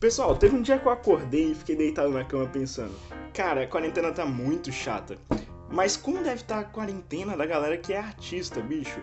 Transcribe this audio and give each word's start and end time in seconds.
Pessoal, 0.00 0.36
teve 0.36 0.54
um 0.54 0.62
dia 0.62 0.78
que 0.78 0.86
eu 0.86 0.92
acordei 0.92 1.50
e 1.50 1.54
fiquei 1.56 1.74
deitado 1.74 2.10
na 2.10 2.22
cama 2.22 2.46
pensando: 2.46 2.94
cara, 3.34 3.64
a 3.64 3.66
quarentena 3.66 4.12
tá 4.12 4.24
muito 4.24 4.70
chata. 4.70 5.18
Mas 5.72 5.96
como 5.96 6.22
deve 6.22 6.36
estar 6.36 6.54
tá 6.54 6.60
a 6.60 6.64
quarentena 6.64 7.36
da 7.36 7.44
galera 7.44 7.76
que 7.76 7.92
é 7.92 7.98
artista, 7.98 8.60
bicho? 8.60 9.00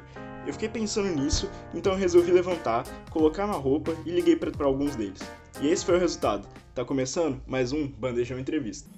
Eu 0.48 0.54
fiquei 0.54 0.70
pensando 0.70 1.10
nisso, 1.10 1.52
então 1.74 1.92
eu 1.92 2.00
resolvi 2.00 2.32
levantar, 2.32 2.86
colocar 3.10 3.44
uma 3.44 3.58
roupa 3.58 3.94
e 4.06 4.10
liguei 4.10 4.38
para 4.38 4.66
alguns 4.66 4.96
deles. 4.96 5.20
E 5.60 5.68
esse 5.68 5.84
foi 5.84 5.98
o 5.98 6.00
resultado. 6.00 6.48
Tá 6.74 6.86
começando 6.86 7.42
mais 7.46 7.74
um 7.74 7.90
Bandejão 7.90 8.40
Entrevista. 8.40 8.90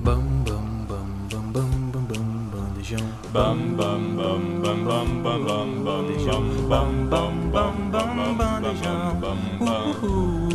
Bam, 0.00 0.20
bam, 0.44 0.84
bam, 0.86 1.06
bam, 1.30 1.50
bam, 1.50 1.70
bam, 1.92 2.02
bam, 2.02 2.50
bandejão. 2.50 2.98
Bam, 3.32 3.56
bam, 3.74 4.16
bam, 4.16 4.60
bam, 4.60 4.84
bam, 4.84 5.22
bam, 5.22 5.44
bam, 5.44 5.82
bandejão. 5.82 6.42
Bam, 6.68 7.06
bam, 7.06 7.50
bam, 7.50 7.90
bam, 7.90 8.34
bandejão. 8.34 9.14
Bam, 9.14 9.20
bam. 9.20 9.36
Bam 9.58 10.00
bam 10.02 10.10
bam 10.10 10.45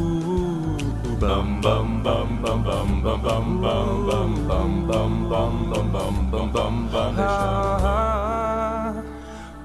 bandejão. 6.89 7.21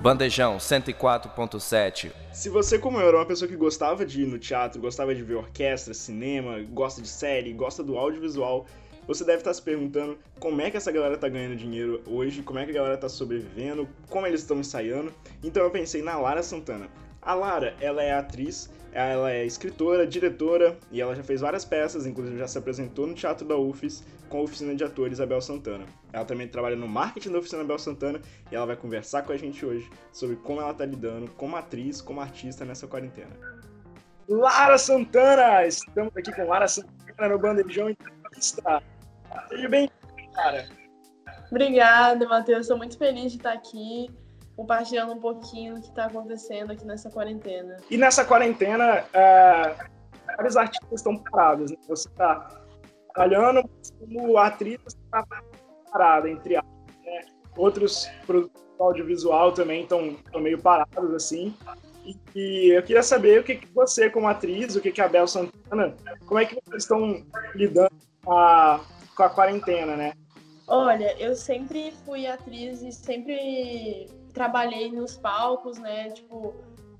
Bandejão 0.02 0.59
104.7. 0.59 2.12
Se 2.30 2.50
você, 2.50 2.78
como 2.78 3.00
eu, 3.00 3.09
era 3.09 3.16
uma 3.16 3.24
pessoa 3.24 3.48
que 3.48 3.56
gostava 3.56 4.05
de 4.05 4.23
ir 4.23 4.27
no 4.27 4.38
teatro, 4.38 4.80
gostava 4.80 5.14
de 5.14 5.23
ver 5.23 5.37
orquestra, 5.37 5.95
cinema, 5.95 6.61
gosta 6.70 7.00
de 7.00 7.09
série, 7.09 7.55
gosta 7.55 7.83
do 7.83 7.97
audiovisual, 7.97 8.66
você 9.06 9.25
deve 9.25 9.38
estar 9.38 9.55
se 9.55 9.62
perguntando 9.62 10.19
como 10.38 10.61
é 10.61 10.70
que 10.70 10.77
essa 10.77 10.92
galera 10.92 11.16
tá 11.16 11.28
ganhando 11.28 11.56
dinheiro 11.56 12.02
hoje, 12.06 12.42
como 12.42 12.59
é 12.59 12.66
que 12.66 12.73
a 12.73 12.75
galera 12.75 12.98
tá 12.98 13.09
sobrevivendo, 13.09 13.88
como 14.11 14.27
eles 14.27 14.42
estão 14.42 14.59
ensaiando. 14.59 15.11
Então 15.42 15.62
eu 15.62 15.70
pensei 15.70 16.02
na 16.02 16.19
Lara 16.19 16.42
Santana. 16.42 16.88
A 17.23 17.34
Lara, 17.34 17.75
ela 17.80 18.02
é 18.02 18.12
atriz, 18.12 18.70
ela 18.96 19.30
é 19.30 19.45
escritora, 19.45 20.06
diretora 20.06 20.78
e 20.91 21.02
ela 21.02 21.14
já 21.14 21.23
fez 21.23 21.42
várias 21.42 21.66
peças, 21.66 22.06
inclusive 22.06 22.38
já 22.38 22.48
se 22.48 22.56
apresentou 22.56 23.06
no 23.06 23.12
Teatro 23.12 23.46
da 23.46 23.55
UFES 23.55 24.02
com 24.30 24.38
a 24.38 24.41
oficina 24.41 24.74
de 24.74 24.82
atores 24.82 25.20
Abel 25.20 25.39
Santana. 25.42 25.84
Ela 26.14 26.25
também 26.25 26.48
trabalha 26.48 26.77
no 26.77 26.89
marketing 26.89 27.33
da 27.33 27.39
oficina 27.39 27.61
Abel 27.61 27.78
Santana 27.78 28.22
e 28.50 28.56
ela 28.56 28.64
vai 28.64 28.74
conversar 28.74 29.20
com 29.22 29.34
a 29.34 29.36
gente 29.36 29.67
hoje 29.67 29.86
sobre 30.11 30.36
como 30.36 30.62
ela 30.62 30.70
está 30.70 30.86
lidando 30.86 31.30
como 31.33 31.56
atriz, 31.56 32.00
como 32.00 32.22
artista 32.22 32.64
nessa 32.64 32.86
quarentena. 32.86 33.36
Lara 34.27 34.78
Santana! 34.78 35.67
Estamos 35.67 36.17
aqui 36.17 36.33
com 36.33 36.48
Lara 36.48 36.67
Santana 36.67 37.28
no 37.28 37.39
Bandejão 37.39 37.91
Entrevista. 37.91 38.83
Seja 39.50 39.69
bem 39.69 39.91
cara. 40.34 40.67
Obrigada, 41.50 42.27
Matheus. 42.27 42.62
Estou 42.62 42.78
muito 42.78 42.97
feliz 42.97 43.33
de 43.33 43.36
estar 43.36 43.52
aqui 43.52 44.08
compartilhando 44.56 45.12
um 45.12 45.20
pouquinho 45.20 45.74
do 45.74 45.82
que 45.82 45.88
está 45.88 46.06
acontecendo 46.06 46.72
aqui 46.72 46.84
nessa 46.84 47.10
quarentena. 47.10 47.76
E 47.90 47.96
nessa 47.96 48.24
quarentena, 48.24 49.04
é, 49.12 49.76
vários 50.36 50.56
artistas 50.56 51.00
estão 51.00 51.16
parados. 51.18 51.70
Né? 51.70 51.76
Você 51.86 52.08
está 52.08 52.48
trabalhando, 53.14 53.68
como 54.00 54.38
atriz, 54.38 54.80
está 54.86 55.24
parada, 55.92 56.30
entre 56.30 56.56
aspas. 56.56 56.96
Né? 57.04 57.20
Outros 57.56 58.08
produtos 58.27 58.62
audiovisual 58.80 59.52
também 59.52 59.82
estão 59.82 60.16
meio 60.40 60.58
parados, 60.58 61.14
assim. 61.14 61.54
E, 62.04 62.16
e, 62.34 62.68
eu 62.70 62.82
queria 62.82 63.02
saber 63.02 63.40
o 63.40 63.44
que, 63.44 63.56
que 63.56 63.66
você, 63.74 64.08
como 64.08 64.28
atriz, 64.28 64.77
o 64.77 64.80
que, 64.80 64.92
que 64.92 65.00
a 65.00 65.08
Bel 65.08 65.27
Santana, 65.27 65.94
como 66.24 66.38
é 66.38 66.46
que 66.46 66.54
vocês 66.64 66.84
estão 66.84 67.24
lidando 67.54 67.90
com 68.24 68.32
a, 68.32 68.80
com 69.16 69.22
a 69.22 69.28
quarentena, 69.28 69.96
né? 69.96 70.12
Olha, 70.68 71.16
eu 71.18 71.34
sempre 71.34 71.92
fui 72.04 72.27
atriz 72.27 72.82
e 72.82 72.92
sempre 72.92 74.08
trabalhei 74.37 74.92
nos 74.92 75.17
palcos, 75.17 75.79
né? 75.79 76.11
Tipo, 76.11 76.55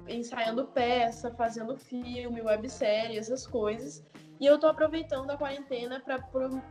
ensaiando 0.09 0.65
peça, 0.65 1.31
fazendo 1.33 1.77
filme, 1.77 2.41
websérie, 2.41 3.19
essas 3.19 3.47
coisas. 3.47 4.03
E 4.41 4.47
eu 4.47 4.59
tô 4.59 4.67
aproveitando 4.67 5.31
a 5.31 5.37
quarentena 5.37 6.03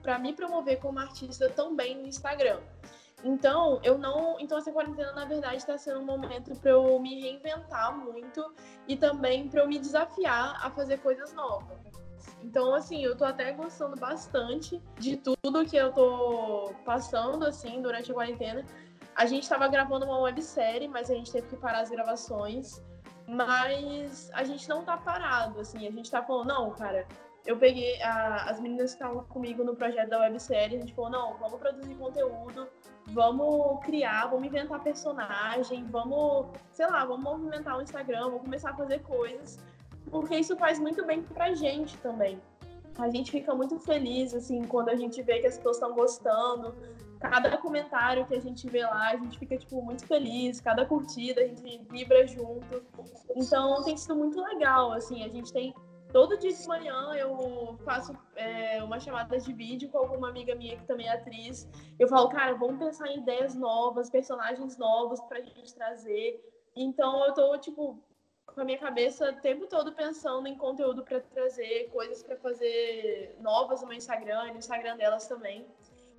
para 0.01 0.17
me 0.17 0.33
promover 0.33 0.79
como 0.79 0.97
artista 0.97 1.47
também 1.49 1.95
no 2.01 2.07
Instagram. 2.07 2.59
Então, 3.23 3.79
eu 3.83 3.95
não. 3.95 4.39
Então, 4.39 4.57
essa 4.57 4.71
quarentena, 4.71 5.11
na 5.11 5.25
verdade, 5.25 5.57
está 5.57 5.77
sendo 5.77 5.99
um 5.99 6.05
momento 6.05 6.55
para 6.55 6.71
eu 6.71 6.99
me 6.99 7.21
reinventar 7.21 7.95
muito 7.95 8.43
e 8.87 8.97
também 8.97 9.47
para 9.47 9.61
eu 9.61 9.67
me 9.67 9.77
desafiar 9.77 10.59
a 10.65 10.71
fazer 10.71 10.97
coisas 10.97 11.31
novas. 11.33 11.77
Então, 12.41 12.73
assim, 12.73 13.03
eu 13.03 13.15
tô 13.15 13.23
até 13.23 13.51
gostando 13.51 13.95
bastante 13.95 14.81
de 14.97 15.17
tudo 15.17 15.65
que 15.65 15.77
eu 15.77 15.91
tô 15.91 16.73
passando, 16.83 17.45
assim, 17.45 17.83
durante 17.83 18.09
a 18.11 18.15
quarentena. 18.15 18.65
A 19.15 19.25
gente 19.25 19.43
estava 19.43 19.67
gravando 19.67 20.05
uma 20.05 20.19
websérie, 20.19 20.87
mas 20.87 21.09
a 21.09 21.13
gente 21.13 21.31
teve 21.31 21.47
que 21.47 21.55
parar 21.55 21.81
as 21.81 21.89
gravações. 21.89 22.83
Mas 23.27 24.29
a 24.33 24.43
gente 24.43 24.67
não 24.69 24.83
tá 24.83 24.97
parado, 24.97 25.59
assim. 25.59 25.87
A 25.87 25.91
gente 25.91 26.11
tá 26.11 26.21
falando, 26.21 26.49
não, 26.49 26.71
cara, 26.71 27.07
eu 27.45 27.57
peguei 27.57 28.01
a, 28.01 28.49
as 28.49 28.59
meninas 28.59 28.91
que 28.91 29.03
estavam 29.03 29.23
comigo 29.25 29.63
no 29.63 29.75
projeto 29.75 30.09
da 30.09 30.19
websérie, 30.19 30.77
a 30.77 30.79
gente 30.81 30.93
falou, 30.93 31.11
não, 31.11 31.37
vamos 31.37 31.59
produzir 31.59 31.95
conteúdo, 31.95 32.67
vamos 33.07 33.83
criar, 33.85 34.27
vamos 34.27 34.47
inventar 34.47 34.81
personagem, 34.81 35.85
vamos, 35.85 36.47
sei 36.71 36.87
lá, 36.87 37.05
vamos 37.05 37.23
movimentar 37.23 37.77
o 37.77 37.81
Instagram, 37.81 38.23
vamos 38.25 38.41
começar 38.41 38.71
a 38.71 38.75
fazer 38.75 38.99
coisas, 39.03 39.59
porque 40.09 40.35
isso 40.35 40.57
faz 40.57 40.79
muito 40.79 41.05
bem 41.05 41.21
pra 41.21 41.53
gente 41.53 41.97
também. 41.99 42.41
A 42.97 43.09
gente 43.09 43.31
fica 43.31 43.53
muito 43.53 43.77
feliz, 43.79 44.33
assim, 44.33 44.63
quando 44.63 44.89
a 44.89 44.95
gente 44.95 45.21
vê 45.21 45.39
que 45.39 45.47
as 45.47 45.57
pessoas 45.57 45.75
estão 45.77 45.93
gostando, 45.93 46.73
cada 47.19 47.57
comentário 47.57 48.25
que 48.25 48.35
a 48.35 48.39
gente 48.39 48.69
vê 48.69 48.83
lá, 48.83 49.09
a 49.09 49.17
gente 49.17 49.37
fica, 49.37 49.57
tipo, 49.57 49.81
muito 49.81 50.05
feliz, 50.05 50.61
cada 50.61 50.85
curtida, 50.85 51.41
a 51.41 51.47
gente 51.47 51.61
vibra 51.89 52.25
junto. 52.25 52.83
Então, 53.35 53.83
tem 53.83 53.97
sido 53.97 54.15
muito 54.15 54.39
legal, 54.41 54.91
assim, 54.91 55.23
a 55.23 55.27
gente 55.27 55.51
tem... 55.51 55.73
Todo 56.13 56.37
dia 56.37 56.53
de 56.53 56.67
manhã 56.67 57.11
eu 57.15 57.77
faço 57.83 58.15
é, 58.37 58.81
uma 58.81 58.97
chamada 59.01 59.37
de 59.37 59.51
vídeo 59.51 59.89
com 59.89 59.97
alguma 59.97 60.29
amiga 60.29 60.55
minha 60.55 60.77
que 60.77 60.85
também 60.85 61.07
é 61.07 61.13
atriz. 61.13 61.67
Eu 61.99 62.07
falo, 62.07 62.29
cara, 62.29 62.53
vamos 62.53 62.77
pensar 62.77 63.09
em 63.09 63.17
ideias 63.17 63.53
novas, 63.53 64.09
personagens 64.09 64.77
novos 64.77 65.19
pra 65.21 65.41
gente 65.41 65.73
trazer. 65.73 66.41
Então, 66.73 67.25
eu 67.25 67.33
tô, 67.33 67.57
tipo, 67.57 67.99
com 68.55 68.61
a 68.61 68.65
minha 68.65 68.79
cabeça 68.79 69.29
o 69.29 69.41
tempo 69.41 69.67
todo 69.67 69.93
pensando 69.93 70.47
em 70.47 70.57
conteúdo 70.57 71.03
para 71.03 71.19
trazer, 71.19 71.89
coisas 71.91 72.23
para 72.23 72.37
fazer 72.37 73.37
novas 73.39 73.81
no 73.81 73.87
meu 73.87 73.97
Instagram 73.97 74.47
e 74.47 74.51
no 74.51 74.57
Instagram 74.57 74.97
delas 74.97 75.27
também 75.27 75.67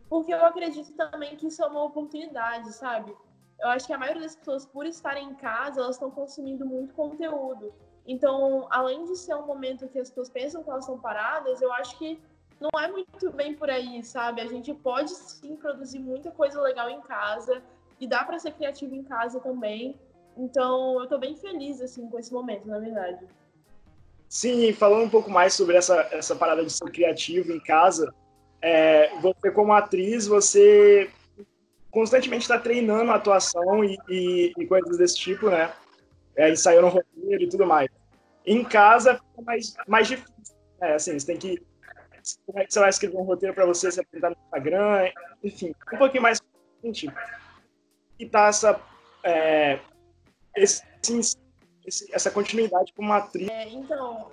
porque 0.08 0.32
eu 0.32 0.44
acredito 0.44 0.92
também 0.92 1.36
que 1.36 1.48
isso 1.48 1.62
é 1.62 1.66
uma 1.66 1.82
oportunidade, 1.82 2.72
sabe? 2.72 3.14
Eu 3.58 3.68
acho 3.68 3.86
que 3.86 3.92
a 3.92 3.98
maioria 3.98 4.22
das 4.22 4.36
pessoas, 4.36 4.66
por 4.66 4.86
estarem 4.86 5.30
em 5.30 5.34
casa, 5.34 5.80
elas 5.80 5.96
estão 5.96 6.10
consumindo 6.10 6.64
muito 6.66 6.94
conteúdo. 6.94 7.72
Então, 8.06 8.68
além 8.70 9.04
de 9.04 9.16
ser 9.16 9.34
um 9.34 9.46
momento 9.46 9.88
que 9.88 9.98
as 9.98 10.08
pessoas 10.08 10.30
pensam 10.30 10.62
que 10.62 10.70
elas 10.70 10.84
estão 10.84 10.98
paradas, 10.98 11.60
eu 11.60 11.72
acho 11.72 11.98
que 11.98 12.20
não 12.60 12.70
é 12.80 12.88
muito 12.88 13.30
bem 13.32 13.54
por 13.54 13.68
aí, 13.68 14.02
sabe? 14.04 14.40
A 14.40 14.46
gente 14.46 14.72
pode 14.72 15.10
sim 15.10 15.56
produzir 15.56 15.98
muita 15.98 16.30
coisa 16.30 16.60
legal 16.60 16.88
em 16.88 17.00
casa 17.00 17.62
e 17.98 18.06
dá 18.06 18.24
para 18.24 18.38
ser 18.38 18.52
criativo 18.52 18.94
em 18.94 19.02
casa 19.02 19.40
também. 19.40 19.98
Então, 20.36 21.00
eu 21.00 21.08
tô 21.08 21.18
bem 21.18 21.34
feliz 21.36 21.80
assim 21.80 22.08
com 22.08 22.18
esse 22.18 22.32
momento, 22.32 22.66
na 22.66 22.78
verdade. 22.78 23.24
Sim, 24.28 24.72
falando 24.72 25.04
um 25.04 25.10
pouco 25.10 25.30
mais 25.30 25.54
sobre 25.54 25.76
essa 25.76 26.08
essa 26.12 26.34
parada 26.34 26.64
de 26.64 26.70
ser 26.70 26.90
criativo 26.90 27.52
em 27.52 27.60
casa, 27.60 28.12
é, 28.60 29.16
você 29.20 29.50
como 29.50 29.72
atriz, 29.72 30.26
você 30.26 31.10
constantemente 31.90 32.42
está 32.42 32.58
treinando 32.58 33.10
a 33.10 33.14
atuação 33.14 33.82
e, 33.82 33.96
e, 34.08 34.52
e, 34.58 34.66
coisas 34.66 34.98
desse 34.98 35.16
tipo, 35.16 35.48
né? 35.48 35.72
É, 36.36 36.50
ensaiando 36.50 36.88
roteiro 36.88 37.42
e 37.42 37.48
tudo 37.48 37.66
mais. 37.66 37.88
Em 38.44 38.62
casa 38.62 39.14
fica 39.14 39.42
mais, 39.42 39.74
mais 39.88 40.08
difícil. 40.08 40.54
Né? 40.80 40.94
Assim, 40.94 41.18
você 41.18 41.26
tem 41.26 41.38
que. 41.38 41.62
Como 42.44 42.58
é 42.58 42.66
que 42.66 42.74
você 42.74 42.80
vai 42.80 42.90
escrever 42.90 43.16
um 43.16 43.22
roteiro 43.22 43.54
para 43.54 43.64
você 43.64 43.90
se 43.90 44.00
apresentar 44.00 44.30
no 44.30 44.36
Instagram? 44.44 45.10
Enfim, 45.42 45.74
um 45.94 45.96
pouquinho 45.96 46.22
mais 46.22 46.38
gente. 46.84 47.08
E 48.18 48.28
tá 48.28 48.48
essa. 48.48 48.80
É, 49.22 49.78
esse, 50.56 50.82
esse, 51.84 52.12
essa 52.14 52.30
continuidade 52.30 52.92
como 52.94 53.12
atriz. 53.12 53.48
É, 53.48 53.68
então, 53.68 54.30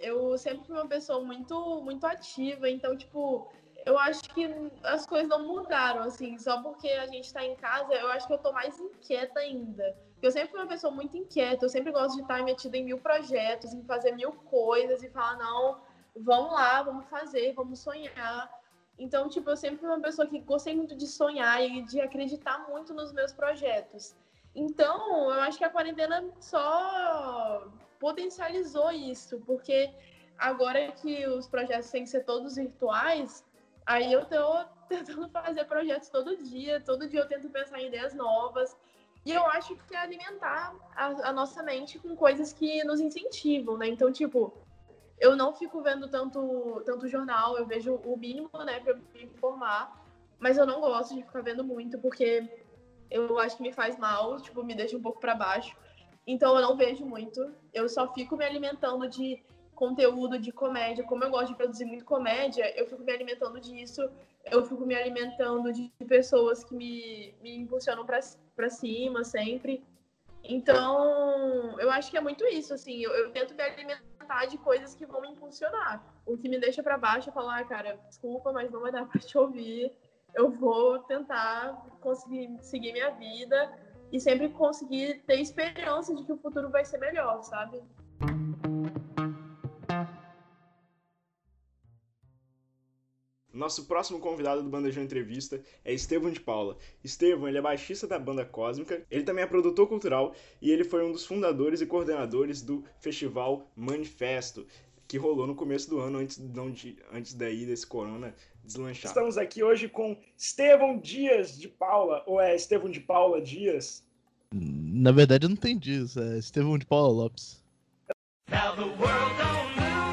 eu 0.00 0.36
sempre 0.38 0.66
fui 0.66 0.76
uma 0.76 0.86
pessoa 0.86 1.20
muito, 1.20 1.82
muito 1.82 2.06
ativa, 2.06 2.68
então, 2.68 2.96
tipo, 2.96 3.50
eu 3.84 3.98
acho 3.98 4.22
que 4.34 4.48
as 4.82 5.06
coisas 5.06 5.28
não 5.28 5.46
mudaram, 5.46 6.02
assim, 6.02 6.38
só 6.38 6.62
porque 6.62 6.88
a 6.88 7.06
gente 7.06 7.32
tá 7.32 7.44
em 7.44 7.54
casa, 7.56 7.92
eu 7.94 8.08
acho 8.08 8.26
que 8.26 8.32
eu 8.32 8.38
tô 8.38 8.52
mais 8.52 8.78
inquieta 8.78 9.40
ainda. 9.40 9.96
Eu 10.22 10.30
sempre 10.30 10.50
fui 10.50 10.60
uma 10.60 10.66
pessoa 10.66 10.90
muito 10.90 11.16
inquieta, 11.16 11.64
eu 11.64 11.68
sempre 11.68 11.92
gosto 11.92 12.16
de 12.16 12.22
estar 12.22 12.42
metida 12.42 12.76
em 12.78 12.84
mil 12.84 12.98
projetos, 12.98 13.74
em 13.74 13.84
fazer 13.84 14.12
mil 14.12 14.32
coisas 14.32 15.02
e 15.02 15.10
falar, 15.10 15.36
não, 15.36 15.82
vamos 16.16 16.52
lá, 16.52 16.82
vamos 16.82 17.04
fazer, 17.10 17.52
vamos 17.52 17.80
sonhar. 17.80 18.50
Então, 18.98 19.28
tipo, 19.28 19.50
eu 19.50 19.56
sempre 19.56 19.78
fui 19.78 19.88
uma 19.88 20.00
pessoa 20.00 20.26
que 20.26 20.38
gostei 20.40 20.74
muito 20.74 20.96
de 20.96 21.06
sonhar 21.06 21.62
e 21.62 21.82
de 21.82 22.00
acreditar 22.00 22.66
muito 22.68 22.94
nos 22.94 23.12
meus 23.12 23.32
projetos. 23.32 24.14
Então, 24.54 25.32
eu 25.32 25.40
acho 25.42 25.58
que 25.58 25.64
a 25.64 25.70
quarentena 25.70 26.24
só 26.40 27.66
potencializou 27.98 28.90
isso, 28.92 29.40
porque 29.46 29.90
agora 30.38 30.92
que 30.92 31.26
os 31.26 31.48
projetos 31.48 31.90
têm 31.90 32.04
que 32.04 32.10
ser 32.10 32.24
todos 32.24 32.56
virtuais, 32.56 33.44
Aí 33.86 34.12
eu 34.12 34.24
tô 34.24 34.64
tentando 34.88 35.28
fazer 35.28 35.64
projetos 35.64 36.08
todo 36.08 36.42
dia, 36.42 36.80
todo 36.80 37.08
dia 37.08 37.20
eu 37.20 37.28
tento 37.28 37.48
pensar 37.50 37.80
em 37.80 37.86
ideias 37.86 38.14
novas. 38.14 38.76
E 39.24 39.32
eu 39.32 39.44
acho 39.46 39.74
que 39.76 39.94
é 39.94 39.98
alimentar 39.98 40.74
a, 40.94 41.06
a 41.28 41.32
nossa 41.32 41.62
mente 41.62 41.98
com 41.98 42.14
coisas 42.14 42.52
que 42.52 42.84
nos 42.84 43.00
incentivam, 43.00 43.78
né? 43.78 43.88
Então, 43.88 44.12
tipo, 44.12 44.52
eu 45.18 45.34
não 45.34 45.54
fico 45.54 45.80
vendo 45.82 46.08
tanto, 46.08 46.82
tanto 46.84 47.08
jornal, 47.08 47.56
eu 47.56 47.66
vejo 47.66 47.94
o 47.94 48.16
mínimo, 48.18 48.50
né, 48.66 48.80
pra 48.80 48.94
me 48.94 49.22
informar, 49.22 50.04
mas 50.38 50.58
eu 50.58 50.66
não 50.66 50.80
gosto 50.80 51.14
de 51.14 51.22
ficar 51.22 51.40
vendo 51.40 51.64
muito, 51.64 51.98
porque 51.98 52.63
eu 53.14 53.38
acho 53.38 53.56
que 53.56 53.62
me 53.62 53.72
faz 53.72 53.96
mal, 53.96 54.40
tipo, 54.40 54.64
me 54.64 54.74
deixa 54.74 54.96
um 54.96 55.02
pouco 55.02 55.20
para 55.20 55.34
baixo. 55.34 55.76
Então 56.26 56.56
eu 56.56 56.62
não 56.62 56.76
vejo 56.76 57.04
muito, 57.06 57.54
eu 57.72 57.88
só 57.88 58.12
fico 58.12 58.36
me 58.36 58.44
alimentando 58.44 59.08
de 59.08 59.40
conteúdo 59.74 60.38
de 60.38 60.50
comédia. 60.50 61.04
Como 61.04 61.22
eu 61.22 61.30
gosto 61.30 61.48
de 61.48 61.56
produzir 61.56 61.84
muito 61.84 62.04
comédia, 62.04 62.76
eu 62.78 62.86
fico 62.86 63.02
me 63.02 63.12
alimentando 63.12 63.60
disso, 63.60 64.10
eu 64.50 64.64
fico 64.64 64.84
me 64.84 64.94
alimentando 64.94 65.72
de 65.72 65.92
pessoas 66.08 66.64
que 66.64 66.74
me, 66.74 67.34
me 67.40 67.56
impulsionam 67.56 68.04
para 68.04 68.70
cima 68.70 69.22
sempre. 69.22 69.84
Então, 70.42 71.78
eu 71.78 71.90
acho 71.90 72.10
que 72.10 72.18
é 72.18 72.20
muito 72.20 72.44
isso, 72.46 72.74
assim, 72.74 73.02
eu, 73.02 73.10
eu, 73.12 73.30
tento 73.30 73.54
me 73.54 73.62
alimentar 73.62 74.44
de 74.46 74.58
coisas 74.58 74.94
que 74.94 75.06
vão 75.06 75.22
me 75.22 75.28
impulsionar. 75.28 76.04
O 76.26 76.36
que 76.36 76.48
me 76.48 76.58
deixa 76.58 76.82
para 76.82 76.98
baixo 76.98 77.30
é 77.30 77.32
falar, 77.32 77.60
ah, 77.60 77.64
cara, 77.64 77.98
desculpa, 78.08 78.52
mas 78.52 78.70
não 78.70 78.80
vai 78.80 78.92
dar 78.92 79.06
para 79.06 79.20
te 79.20 79.38
ouvir. 79.38 79.90
Eu 80.34 80.50
vou 80.50 80.98
tentar 81.00 81.86
conseguir 82.00 82.58
seguir 82.60 82.92
minha 82.92 83.10
vida 83.10 83.72
e 84.10 84.18
sempre 84.18 84.48
conseguir 84.48 85.22
ter 85.26 85.40
esperança 85.40 86.12
de 86.12 86.24
que 86.24 86.32
o 86.32 86.36
futuro 86.36 86.70
vai 86.70 86.84
ser 86.84 86.98
melhor, 86.98 87.40
sabe? 87.42 87.80
Nosso 93.52 93.86
próximo 93.86 94.18
convidado 94.18 94.64
do 94.64 94.68
Bandejão 94.68 95.04
Entrevista 95.04 95.62
é 95.84 95.94
Estevão 95.94 96.32
de 96.32 96.40
Paula. 96.40 96.76
Estevão, 97.04 97.46
ele 97.46 97.58
é 97.58 97.62
baixista 97.62 98.04
da 98.04 98.18
banda 98.18 98.44
Cósmica, 98.44 99.06
ele 99.08 99.22
também 99.22 99.44
é 99.44 99.46
produtor 99.46 99.86
cultural 99.86 100.34
e 100.60 100.72
ele 100.72 100.82
foi 100.82 101.04
um 101.04 101.12
dos 101.12 101.24
fundadores 101.24 101.80
e 101.80 101.86
coordenadores 101.86 102.60
do 102.60 102.82
festival 102.98 103.70
Manifesto, 103.76 104.66
que 105.06 105.16
rolou 105.16 105.46
no 105.46 105.54
começo 105.54 105.88
do 105.88 106.00
ano, 106.00 106.18
antes, 106.18 106.38
de, 106.38 106.98
antes 107.12 107.34
daí 107.34 107.64
desse 107.64 107.86
corona 107.86 108.34
deslanchar. 108.64 109.10
Estamos 109.10 109.38
aqui 109.38 109.62
hoje 109.62 109.88
com 109.88 110.16
Estevão 110.36 110.98
Dias 110.98 111.58
de 111.58 111.68
Paula, 111.68 112.22
ou 112.26 112.40
é 112.40 112.54
Estevão 112.54 112.90
de 112.90 113.00
Paula 113.00 113.40
Dias? 113.40 114.02
Na 114.52 115.12
verdade, 115.12 115.46
eu 115.46 115.48
não 115.48 115.56
entendi 115.56 116.02
isso. 116.02 116.20
É 116.20 116.38
Estevão 116.38 116.78
de 116.78 116.86
Paula 116.86 117.12
Lopes. 117.12 117.62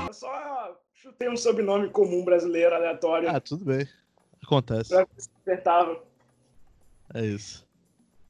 Eu 0.08 0.14
só 0.14 0.80
chutei 0.94 1.30
um 1.30 1.38
sobrenome 1.38 1.90
comum 1.90 2.24
brasileiro 2.24 2.76
aleatório. 2.76 3.30
Ah, 3.30 3.40
tudo 3.40 3.66
bem. 3.66 3.88
Acontece. 4.44 4.94
Apertava. 4.96 6.02
É 7.14 7.26
isso. 7.26 7.70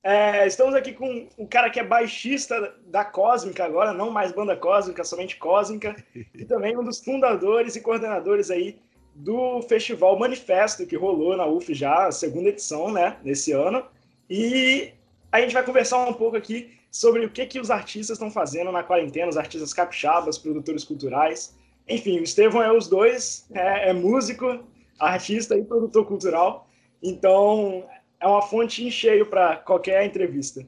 É, 0.03 0.47
estamos 0.47 0.73
aqui 0.73 0.93
com 0.93 1.29
o 1.37 1.47
cara 1.47 1.69
que 1.69 1.79
é 1.79 1.83
baixista 1.83 2.75
da 2.87 3.05
Cósmica 3.05 3.63
agora, 3.63 3.93
não 3.93 4.09
mais 4.09 4.31
banda 4.31 4.57
Cósmica, 4.57 5.03
somente 5.03 5.37
Cósmica, 5.37 5.95
e 6.33 6.43
também 6.43 6.75
um 6.75 6.83
dos 6.83 7.03
fundadores 7.03 7.75
e 7.75 7.81
coordenadores 7.81 8.49
aí 8.49 8.79
do 9.13 9.61
festival 9.63 10.17
Manifesto, 10.17 10.85
que 10.85 10.95
rolou 10.95 11.35
na 11.35 11.45
UF 11.45 11.73
já, 11.73 12.07
a 12.07 12.11
segunda 12.11 12.49
edição, 12.49 12.91
né, 12.91 13.17
nesse 13.23 13.51
ano. 13.51 13.83
E 14.29 14.91
a 15.31 15.41
gente 15.41 15.53
vai 15.53 15.63
conversar 15.63 16.07
um 16.07 16.13
pouco 16.13 16.37
aqui 16.37 16.71
sobre 16.89 17.25
o 17.25 17.29
que, 17.29 17.45
que 17.45 17.59
os 17.59 17.71
artistas 17.71 18.15
estão 18.15 18.29
fazendo 18.29 18.71
na 18.71 18.83
quarentena, 18.83 19.29
os 19.29 19.37
artistas 19.37 19.73
capixabas, 19.73 20.37
produtores 20.37 20.83
culturais. 20.83 21.55
Enfim, 21.87 22.19
o 22.19 22.23
Estevão 22.23 22.61
é 22.61 22.71
os 22.71 22.87
dois, 22.87 23.47
é, 23.53 23.89
é 23.89 23.93
músico, 23.93 24.63
artista 24.99 25.57
e 25.57 25.63
produtor 25.63 26.05
cultural. 26.05 26.67
Então, 27.01 27.85
é 28.19 28.27
uma 28.27 28.41
fonte 28.41 28.85
em 28.85 28.91
cheio 28.91 29.25
para 29.25 29.57
qualquer 29.57 30.05
entrevista. 30.05 30.61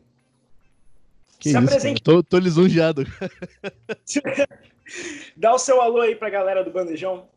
Que 1.40 1.50
Se 1.50 1.50
isso, 1.50 1.58
apresente. 1.58 2.02
Tô, 2.02 2.24
tô 2.24 2.40
lisonjeado. 2.40 3.06
Dá 5.36 5.54
o 5.54 5.60
seu 5.60 5.82
alô 5.82 6.02
aí 6.02 6.16
pra 6.16 6.30
galera 6.30 6.64
do 6.64 6.72
Bandejão. 6.72 7.28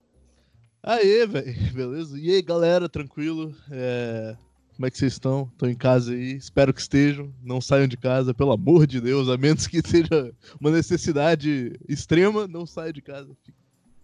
Aê, 0.87 1.27
velho, 1.27 1.53
beleza? 1.75 2.17
E 2.17 2.31
aí, 2.31 2.41
galera, 2.41 2.89
tranquilo? 2.89 3.53
É... 3.73 4.37
Como 4.77 4.87
é 4.87 4.91
que 4.91 4.99
vocês 4.99 5.15
estão? 5.15 5.51
Estão 5.53 5.69
em 5.69 5.75
casa 5.75 6.13
aí? 6.13 6.37
Espero 6.37 6.73
que 6.73 6.81
estejam. 6.81 7.33
Não 7.43 7.61
saiam 7.61 7.89
de 7.89 7.97
casa, 7.97 8.33
pelo 8.33 8.53
amor 8.53 8.87
de 8.87 9.01
Deus, 9.01 9.29
a 9.29 9.37
menos 9.37 9.67
que 9.67 9.81
seja 9.85 10.33
uma 10.61 10.71
necessidade 10.71 11.73
extrema, 11.89 12.47
não 12.47 12.65
saia 12.67 12.93
de 12.93 13.03
casa. 13.03 13.37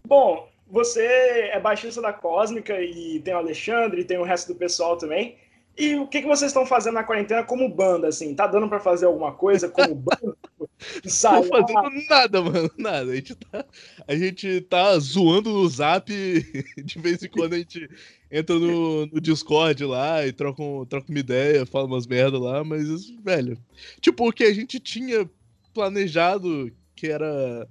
Bom, 0.05 0.49
você 0.67 1.05
é 1.53 1.59
baixista 1.59 2.01
da 2.01 2.11
Cósmica 2.11 2.81
e 2.81 3.21
tem 3.21 3.33
o 3.33 3.37
Alexandre, 3.37 4.01
e 4.01 4.05
tem 4.05 4.17
o 4.17 4.23
resto 4.23 4.51
do 4.51 4.59
pessoal 4.59 4.97
também. 4.97 5.37
E 5.77 5.95
o 5.95 6.07
que, 6.07 6.21
que 6.21 6.27
vocês 6.27 6.49
estão 6.49 6.65
fazendo 6.65 6.95
na 6.95 7.03
quarentena 7.03 7.43
como 7.43 7.69
banda, 7.69 8.07
assim? 8.09 8.35
Tá 8.35 8.45
dando 8.45 8.67
para 8.67 8.79
fazer 8.79 9.05
alguma 9.05 9.31
coisa 9.31 9.69
como 9.69 9.93
banda? 9.95 10.35
Não 11.03 11.41
tô 11.41 11.49
fazendo 11.49 12.07
nada, 12.09 12.41
mano, 12.41 12.71
nada. 12.77 13.11
A 13.11 13.15
gente, 13.15 13.35
tá, 13.35 13.65
a 14.07 14.15
gente 14.15 14.61
tá 14.61 14.99
zoando 14.99 15.51
no 15.51 15.67
zap, 15.67 16.11
de 16.83 16.99
vez 16.99 17.23
em 17.23 17.29
quando 17.29 17.53
a 17.53 17.57
gente 17.57 17.89
entra 18.31 18.57
no, 18.57 19.05
no 19.05 19.21
Discord 19.21 19.85
lá 19.85 20.25
e 20.25 20.31
troca, 20.31 20.61
um, 20.61 20.85
troca 20.85 21.09
uma 21.09 21.19
ideia, 21.19 21.65
fala 21.65 21.85
umas 21.85 22.07
merda 22.07 22.39
lá, 22.39 22.63
mas, 22.63 23.09
velho, 23.23 23.57
tipo, 24.01 24.27
o 24.27 24.33
que 24.33 24.43
a 24.43 24.53
gente 24.53 24.79
tinha 24.79 25.29
planejado, 25.73 26.71
que 26.95 27.07
era 27.07 27.67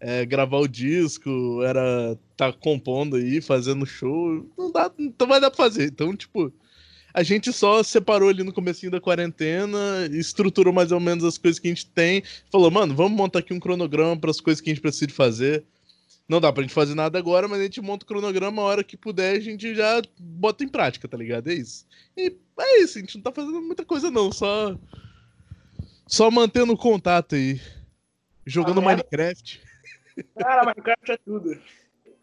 é, 0.00 0.24
gravar 0.24 0.58
o 0.58 0.68
disco, 0.68 1.62
era 1.62 2.18
tá 2.36 2.52
compondo 2.52 3.16
aí, 3.16 3.40
fazendo 3.40 3.86
show, 3.86 4.46
não 4.56 4.70
dá, 4.70 4.90
não 4.98 5.26
vai 5.26 5.40
dar 5.40 5.50
pra 5.50 5.64
fazer. 5.64 5.86
Então, 5.86 6.14
tipo, 6.14 6.52
a 7.16 7.22
gente 7.22 7.50
só 7.50 7.82
separou 7.82 8.28
ali 8.28 8.42
no 8.42 8.52
comecinho 8.52 8.92
da 8.92 9.00
quarentena, 9.00 10.06
estruturou 10.12 10.70
mais 10.70 10.92
ou 10.92 11.00
menos 11.00 11.24
as 11.24 11.38
coisas 11.38 11.58
que 11.58 11.66
a 11.66 11.70
gente 11.70 11.86
tem, 11.86 12.22
falou, 12.52 12.70
mano, 12.70 12.94
vamos 12.94 13.16
montar 13.16 13.38
aqui 13.38 13.54
um 13.54 13.58
cronograma 13.58 14.14
para 14.20 14.30
as 14.30 14.38
coisas 14.38 14.60
que 14.60 14.68
a 14.68 14.74
gente 14.74 14.82
precisa 14.82 15.10
fazer. 15.10 15.64
Não 16.28 16.42
dá 16.42 16.52
pra 16.52 16.60
gente 16.60 16.74
fazer 16.74 16.94
nada 16.94 17.18
agora, 17.18 17.48
mas 17.48 17.58
a 17.58 17.62
gente 17.62 17.80
monta 17.80 18.04
o 18.04 18.06
cronograma 18.06 18.60
a 18.60 18.64
hora 18.66 18.84
que 18.84 18.98
puder, 18.98 19.34
a 19.34 19.40
gente 19.40 19.74
já 19.74 20.02
bota 20.18 20.62
em 20.62 20.68
prática, 20.68 21.08
tá 21.08 21.16
ligado? 21.16 21.48
É 21.48 21.54
isso. 21.54 21.86
E 22.14 22.36
é 22.60 22.82
isso, 22.82 22.98
a 22.98 23.00
gente 23.00 23.14
não 23.14 23.22
tá 23.22 23.32
fazendo 23.32 23.62
muita 23.62 23.82
coisa 23.82 24.10
não, 24.10 24.30
só 24.30 24.76
só 26.06 26.30
mantendo 26.30 26.74
o 26.74 26.76
contato 26.76 27.34
aí. 27.34 27.58
Jogando 28.44 28.80
ah, 28.80 28.84
Minecraft. 28.84 29.62
Cara, 30.38 30.64
Minecraft 30.66 31.12
é 31.12 31.16
tudo. 31.16 31.58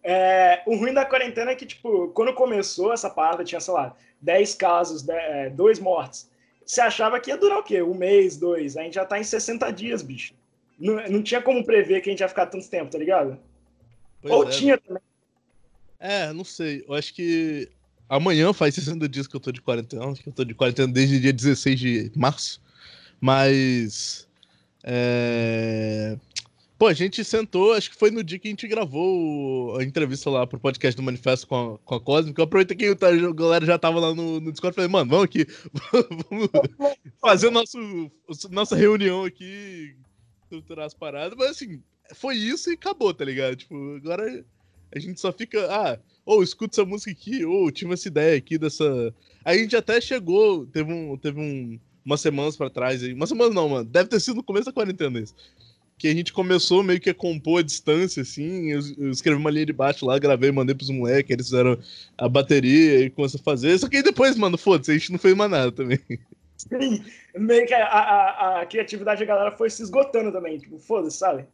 É, 0.03 0.61
o 0.67 0.75
ruim 0.75 0.93
da 0.93 1.03
quarentena 1.03 1.49
é 1.49 1.55
que, 1.55 1.65
tipo, 1.65 2.09
quando 2.09 2.31
começou 2.33 2.93
essa 2.93 3.09
parada, 3.09 3.43
tinha, 3.43 3.59
sei 3.59 3.73
lá, 3.73 3.95
10 4.23 4.55
casos, 4.55 5.03
10, 5.03 5.19
é, 5.19 5.49
dois 5.49 5.79
mortes. 5.79 6.29
Você 6.65 6.81
achava 6.81 7.19
que 7.19 7.29
ia 7.29 7.37
durar 7.37 7.59
o 7.59 7.63
quê? 7.63 7.81
Um 7.81 7.93
mês, 7.93 8.37
dois. 8.37 8.77
A 8.77 8.83
gente 8.83 8.95
já 8.95 9.05
tá 9.05 9.19
em 9.19 9.23
60 9.23 9.69
dias, 9.71 10.01
bicho. 10.01 10.33
Não, 10.79 10.95
não 11.09 11.21
tinha 11.21 11.41
como 11.41 11.63
prever 11.63 12.01
que 12.01 12.09
a 12.09 12.13
gente 12.13 12.21
ia 12.21 12.27
ficar 12.27 12.47
tanto 12.47 12.67
tempo, 12.69 12.91
tá 12.91 12.97
ligado? 12.97 13.37
Pois 14.21 14.33
Ou 14.33 14.47
é. 14.47 14.49
tinha 14.49 14.77
também. 14.77 15.03
É, 15.99 16.33
não 16.33 16.43
sei. 16.43 16.83
Eu 16.87 16.95
acho 16.95 17.13
que 17.13 17.69
amanhã 18.07 18.53
faz 18.53 18.75
60 18.75 19.07
dias 19.09 19.27
que 19.27 19.35
eu 19.35 19.39
tô 19.39 19.51
de 19.51 19.61
quarentena. 19.61 20.05
Acho 20.05 20.23
que 20.23 20.29
eu 20.29 20.33
tô 20.33 20.43
de 20.45 20.55
quarentena 20.55 20.91
desde 20.91 21.19
dia 21.19 21.33
16 21.33 21.79
de 21.79 22.11
março. 22.15 22.61
Mas. 23.19 24.27
É... 24.83 26.17
Pô, 26.77 26.87
a 26.87 26.93
gente 26.93 27.23
sentou, 27.23 27.73
acho 27.73 27.91
que 27.91 27.95
foi 27.95 28.09
no 28.09 28.23
dia 28.23 28.39
que 28.39 28.47
a 28.47 28.51
gente 28.51 28.67
gravou 28.67 29.77
a 29.77 29.83
entrevista 29.83 30.29
lá 30.29 30.45
pro 30.45 30.59
podcast 30.59 30.95
do 30.95 31.03
Manifesto 31.03 31.47
com 31.47 31.75
a, 31.75 31.77
com 31.77 31.95
a 31.95 32.01
Cosmic. 32.01 32.37
Eu 32.37 32.45
aproveitei 32.45 32.75
que 32.75 33.05
a 33.05 33.33
galera 33.33 33.65
já 33.65 33.77
tava 33.77 33.99
lá 33.99 34.13
no, 34.13 34.39
no 34.39 34.51
Discord 34.51 34.73
e 34.73 34.75
falei, 34.75 34.89
mano, 34.89 35.09
vamos 35.09 35.25
aqui, 35.25 35.45
vamos 36.29 36.49
fazer 37.21 37.51
nosso, 37.51 37.77
nossa 38.49 38.75
reunião 38.75 39.23
aqui, 39.23 39.95
estruturar 40.43 40.85
as 40.85 40.93
paradas. 40.93 41.37
Mas 41.37 41.51
assim, 41.51 41.81
foi 42.15 42.35
isso 42.35 42.71
e 42.71 42.73
acabou, 42.73 43.13
tá 43.13 43.23
ligado? 43.23 43.55
Tipo, 43.55 43.95
agora 43.95 44.43
a 44.93 44.99
gente 44.99 45.21
só 45.21 45.31
fica, 45.31 45.67
ah, 45.71 45.99
ou 46.25 46.39
oh, 46.39 46.43
escuta 46.43 46.81
essa 46.81 46.85
música 46.85 47.11
aqui, 47.11 47.45
ou 47.45 47.67
oh, 47.67 47.71
tive 47.71 47.93
essa 47.93 48.07
ideia 48.07 48.37
aqui 48.37 48.57
dessa. 48.57 49.13
Aí 49.45 49.59
a 49.59 49.61
gente 49.61 49.75
até 49.75 50.01
chegou, 50.01 50.65
teve 50.65 50.91
um. 50.91 51.17
Teve 51.17 51.39
um 51.39 51.79
umas 52.05 52.19
semanas 52.19 52.57
pra 52.57 52.69
trás 52.69 53.01
aí. 53.01 53.13
Uma 53.13 53.25
semana 53.25 53.53
não, 53.53 53.69
mano. 53.69 53.85
Deve 53.85 54.09
ter 54.09 54.19
sido 54.19 54.35
no 54.35 54.43
começo 54.43 54.65
da 54.65 54.73
quarentena 54.73 55.21
isso 55.21 55.33
que 56.03 56.09
a 56.09 56.13
gente 56.13 56.33
começou 56.33 56.83
meio 56.83 56.99
que 56.99 57.09
a 57.09 57.13
compor 57.13 57.61
a 57.61 57.63
distância, 57.63 58.23
assim. 58.23 58.69
Eu, 58.69 58.81
eu 58.97 59.09
escrevi 59.09 59.39
uma 59.39 59.49
linha 59.49 59.67
de 59.67 59.71
baixo 59.71 60.05
lá, 60.05 60.19
gravei, 60.19 60.51
mandei 60.51 60.75
pros 60.75 60.89
moleques, 60.89 61.31
eles 61.31 61.45
fizeram 61.45 61.79
a 62.17 62.27
bateria 62.27 63.05
e 63.05 63.09
começou 63.09 63.39
a 63.39 63.43
fazer. 63.43 63.77
Só 63.79 63.87
que 63.87 63.95
aí 63.95 64.03
depois, 64.03 64.35
mano, 64.35 64.57
foda-se, 64.57 64.91
a 64.91 64.93
gente 64.95 65.13
não 65.13 65.17
fez 65.17 65.33
mais 65.33 65.49
nada 65.49 65.71
também. 65.71 65.99
Sim, 66.57 67.05
meio 67.33 67.65
que 67.65 67.73
a, 67.73 67.85
a, 67.85 68.61
a 68.61 68.65
criatividade 68.65 69.21
da 69.21 69.25
galera 69.25 69.51
foi 69.55 69.69
se 69.69 69.81
esgotando 69.81 70.29
também, 70.29 70.57
tipo, 70.57 70.77
foda-se, 70.77 71.19
sabe? 71.19 71.45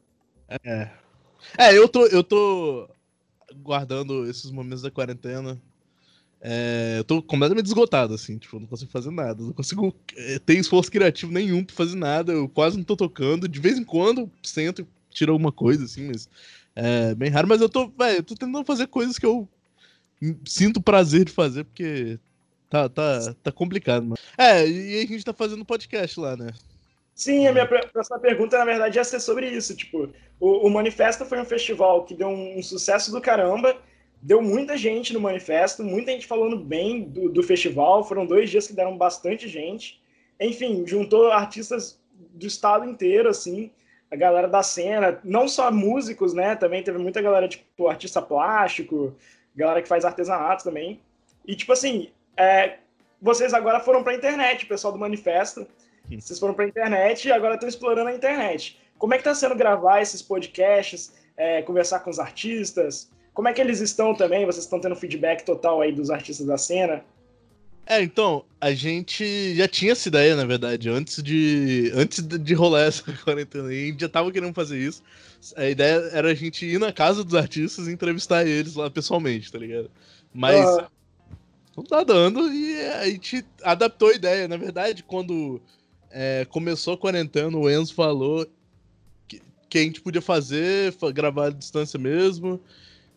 É. 0.65 0.89
É, 1.56 1.77
eu 1.77 1.88
tô, 1.88 2.08
eu 2.08 2.24
tô 2.24 2.89
guardando 3.58 4.27
esses 4.27 4.50
momentos 4.50 4.82
da 4.82 4.89
quarentena 4.89 5.62
é, 6.41 6.96
eu 7.00 7.03
tô 7.03 7.22
completamente 7.22 7.65
esgotado, 7.65 8.13
assim, 8.13 8.38
tipo, 8.38 8.60
não 8.60 8.67
consigo 8.67 8.91
fazer 8.91 9.12
nada. 9.12 9.43
Não 9.43 9.53
consigo 9.53 9.93
é, 10.15 10.39
ter 10.39 10.58
esforço 10.58 10.91
criativo 10.91 11.31
nenhum 11.31 11.63
pra 11.63 11.75
fazer 11.75 11.96
nada. 11.96 12.31
Eu 12.31 12.48
quase 12.48 12.77
não 12.77 12.84
tô 12.84 12.96
tocando. 12.96 13.48
De 13.48 13.60
vez 13.60 13.77
em 13.77 13.84
quando 13.84 14.31
sento 14.43 14.81
e 14.81 14.88
tiro 15.13 15.34
alguma 15.34 15.51
coisa, 15.51 15.86
assim, 15.86 16.08
mas 16.08 16.29
é 16.75 17.13
bem 17.15 17.29
raro. 17.29 17.48
Mas 17.48 17.62
eu 17.62 17.69
tô, 17.69 17.89
velho, 17.89 18.17
eu 18.17 18.24
tô 18.24 18.36
tentando 18.36 18.63
fazer 18.63 18.88
coisas 18.88 19.19
que 19.19 19.25
eu 19.25 19.48
sinto 20.46 20.81
prazer 20.81 21.25
de 21.25 21.31
fazer, 21.31 21.63
porque 21.65 22.19
tá, 22.69 22.88
tá, 22.88 23.34
tá 23.43 23.51
complicado, 23.51 24.03
mano. 24.03 24.17
É, 24.38 24.67
e 24.67 25.01
a 25.01 25.05
gente 25.05 25.25
tá 25.25 25.34
fazendo 25.34 25.65
podcast 25.65 26.19
lá, 26.19 26.38
né? 26.38 26.51
Sim, 27.15 27.48
a 27.48 27.51
minha 27.51 27.67
próxima 27.67 28.17
pergunta, 28.17 28.58
na 28.58 28.63
verdade, 28.63 28.98
ia 28.98 29.03
ser 29.03 29.19
sobre 29.19 29.50
isso. 29.50 29.75
Tipo, 29.75 30.10
o, 30.39 30.67
o 30.67 30.69
Manifesto 30.69 31.25
foi 31.25 31.39
um 31.39 31.46
festival 31.46 32.05
que 32.05 32.15
deu 32.15 32.29
um, 32.29 32.58
um, 32.58 32.63
sucesso 32.63 33.12
do 33.12 33.19
caramba, 33.19 33.75
deu 34.21 34.41
muita 34.41 34.77
gente 34.77 35.13
no 35.13 35.19
Manifesto, 35.19 35.83
muita 35.83 36.11
gente 36.11 36.27
falando 36.27 36.57
bem 36.57 37.03
do, 37.03 37.29
do 37.29 37.43
festival, 37.43 38.03
foram 38.03 38.25
dois 38.25 38.49
dias 38.49 38.67
que 38.67 38.73
deram 38.73 38.97
bastante 38.97 39.47
gente. 39.47 40.01
Enfim, 40.39 40.85
juntou 40.85 41.31
artistas 41.31 41.99
do 42.33 42.45
estado 42.45 42.85
inteiro, 42.85 43.29
assim, 43.29 43.71
a 44.11 44.15
galera 44.15 44.47
da 44.47 44.63
cena, 44.63 45.19
não 45.23 45.47
só 45.47 45.71
músicos, 45.71 46.33
né? 46.33 46.55
Também 46.55 46.83
teve 46.83 46.97
muita 46.97 47.21
galera, 47.21 47.47
tipo, 47.47 47.88
artista 47.88 48.21
plástico, 48.21 49.15
galera 49.55 49.81
que 49.81 49.88
faz 49.88 50.03
artesanato 50.03 50.63
também. 50.63 50.99
E, 51.45 51.55
tipo 51.55 51.71
assim, 51.73 52.09
é, 52.35 52.77
vocês 53.21 53.53
agora 53.53 53.79
foram 53.79 54.03
pra 54.03 54.15
internet, 54.15 54.65
o 54.65 54.67
pessoal 54.67 54.93
do 54.93 54.99
Manifesto. 54.99 55.67
Vocês 56.09 56.39
foram 56.39 56.53
para 56.53 56.65
a 56.65 56.67
internet 56.67 57.27
e 57.27 57.31
agora 57.31 57.53
estão 57.53 57.69
explorando 57.69 58.09
a 58.09 58.15
internet. 58.15 58.79
Como 58.97 59.13
é 59.13 59.17
que 59.17 59.21
está 59.21 59.35
sendo 59.35 59.55
gravar 59.55 60.01
esses 60.01 60.21
podcasts, 60.21 61.13
é, 61.38 61.61
conversar 61.61 61.99
com 61.99 62.09
os 62.09 62.19
artistas? 62.19 63.11
Como 63.39 63.48
é 63.48 63.53
que 63.53 63.62
eles 63.62 63.79
estão 63.79 64.13
também? 64.13 64.46
Vocês 64.46 64.65
estão 64.65 64.81
tendo 64.81 64.98
feedback 64.98 65.46
total 65.46 65.79
aí 65.79 65.93
dos 65.93 66.10
artistas 66.10 66.46
da 66.46 66.58
cena? 66.58 67.05
É, 67.86 68.03
então, 68.03 68.43
a 68.60 68.74
gente 68.74 69.55
já 69.55 69.65
tinha 69.65 69.93
essa 69.93 70.10
ideia, 70.10 70.36
na 70.36 70.43
verdade, 70.43 70.89
antes 70.89 71.24
de 71.24 71.89
antes 71.96 72.22
de 72.22 72.53
rolar 72.53 72.81
essa 72.81 73.01
quarentena. 73.24 73.69
A 73.69 73.72
gente 73.72 74.01
já 74.01 74.10
tava 74.10 74.29
querendo 74.29 74.53
fazer 74.53 74.77
isso. 74.77 75.01
A 75.55 75.69
ideia 75.69 76.10
era 76.12 76.31
a 76.31 76.34
gente 76.34 76.65
ir 76.65 76.81
na 76.81 76.91
casa 76.91 77.24
dos 77.24 77.34
artistas 77.34 77.88
e 77.88 77.93
entrevistar 77.93 78.46
eles 78.46 78.75
lá 78.75 78.89
pessoalmente, 78.89 79.50
tá 79.50 79.58
ligado? 79.58 79.89
Mas 80.34 80.65
uhum. 80.65 80.86
não 81.77 81.84
tá 81.86 82.03
dando 82.03 82.51
e 82.51 82.81
a 82.88 83.05
gente 83.05 83.46
adaptou 83.63 84.10
a 84.10 84.15
ideia. 84.15 84.50
Na 84.50 84.58
verdade, 84.58 85.01
quando 85.01 85.62
é, 86.12 86.46
começou 86.50 86.96
a 86.96 86.98
quarentena, 86.98 87.58
o 87.58 87.69
Enzo 87.69 87.93
falou 87.93 88.46
que, 89.29 89.41
que 89.69 89.77
a 89.77 89.81
gente 89.81 90.01
podia 90.01 90.22
fazer, 90.22 90.93
gravar 91.13 91.48
à 91.48 91.51
distância 91.51 91.98
mesmo. 91.98 92.60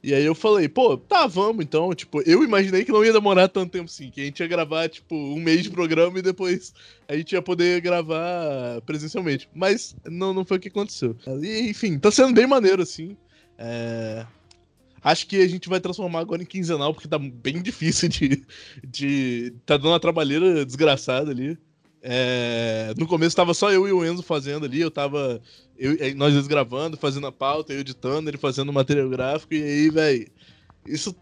E 0.03 0.13
aí 0.13 0.25
eu 0.25 0.35
falei, 0.35 0.69
pô, 0.69 0.97
tá, 0.97 1.29
vamos 1.29 1.65
então. 1.65 1.95
Tipo, 1.95 2.21
eu 2.23 2.43
imaginei 2.43 2.85
que 2.85 2.91
não 2.91 3.05
ia 3.05 3.13
demorar 3.13 3.47
tanto 3.47 3.71
tempo 3.71 3.85
assim, 3.85 4.11
que 4.11 4.21
a 4.21 4.25
gente 4.25 4.41
ia 4.41 4.49
gravar, 4.49 4.89
tipo, 4.89 5.15
um 5.15 5.41
mês 5.41 5.63
de 5.63 5.71
programa 5.71 6.19
e 6.19 6.23
depois 6.23 6.75
a 7.07 7.17
gente 7.17 7.33
ia 7.33 7.41
poder 7.41 7.81
gravar 7.81 8.81
presencialmente. 8.85 9.49
Mas 9.55 9.95
não, 10.05 10.35
não 10.35 10.45
foi 10.45 10.57
o 10.57 10.61
que 10.61 10.69
aconteceu. 10.69 11.17
E, 11.41 11.71
enfim, 11.71 11.99
tá 11.99 12.11
sendo 12.11 12.35
bem 12.35 12.47
maneiro, 12.49 12.83
assim. 12.83 13.17
É... 13.57 14.27
Acho 15.05 15.27
que 15.27 15.37
a 15.41 15.49
gente 15.49 15.69
vai 15.69 15.81
transformar 15.81 16.21
agora 16.21 16.43
em 16.43 16.47
quinzenal, 16.47 16.93
porque 16.93 17.09
tá 17.09 17.19
bem 17.19 17.61
difícil 17.63 18.09
de. 18.09 18.45
de... 18.85 19.55
Tá 19.65 19.77
dando 19.77 19.91
uma 19.91 20.01
trabalheira 20.01 20.67
desgraçada 20.67 21.31
ali. 21.31 21.57
É, 22.03 22.93
no 22.99 23.07
começo 23.07 23.37
tava 23.37 23.55
só 23.55 23.71
eu 23.71 23.87
e 23.87 23.93
o 23.93 24.05
Enzo 24.05 24.23
fazendo 24.23 24.67
ali, 24.67 24.81
eu 24.81 24.91
tava. 24.91 25.41
Eu, 25.79 25.97
nós 26.17 26.35
dois 26.35 26.49
gravando, 26.49 26.97
fazendo 26.97 27.27
a 27.29 27.33
pauta, 27.33 27.73
eu 27.73 27.81
editando, 27.81 28.29
ele 28.29 28.37
fazendo 28.37 28.69
o 28.71 28.73
material 28.73 29.09
gráfico, 29.09 29.55
e 29.55 29.63
aí, 29.63 29.89
velho, 29.89 30.31
isso 30.85 31.15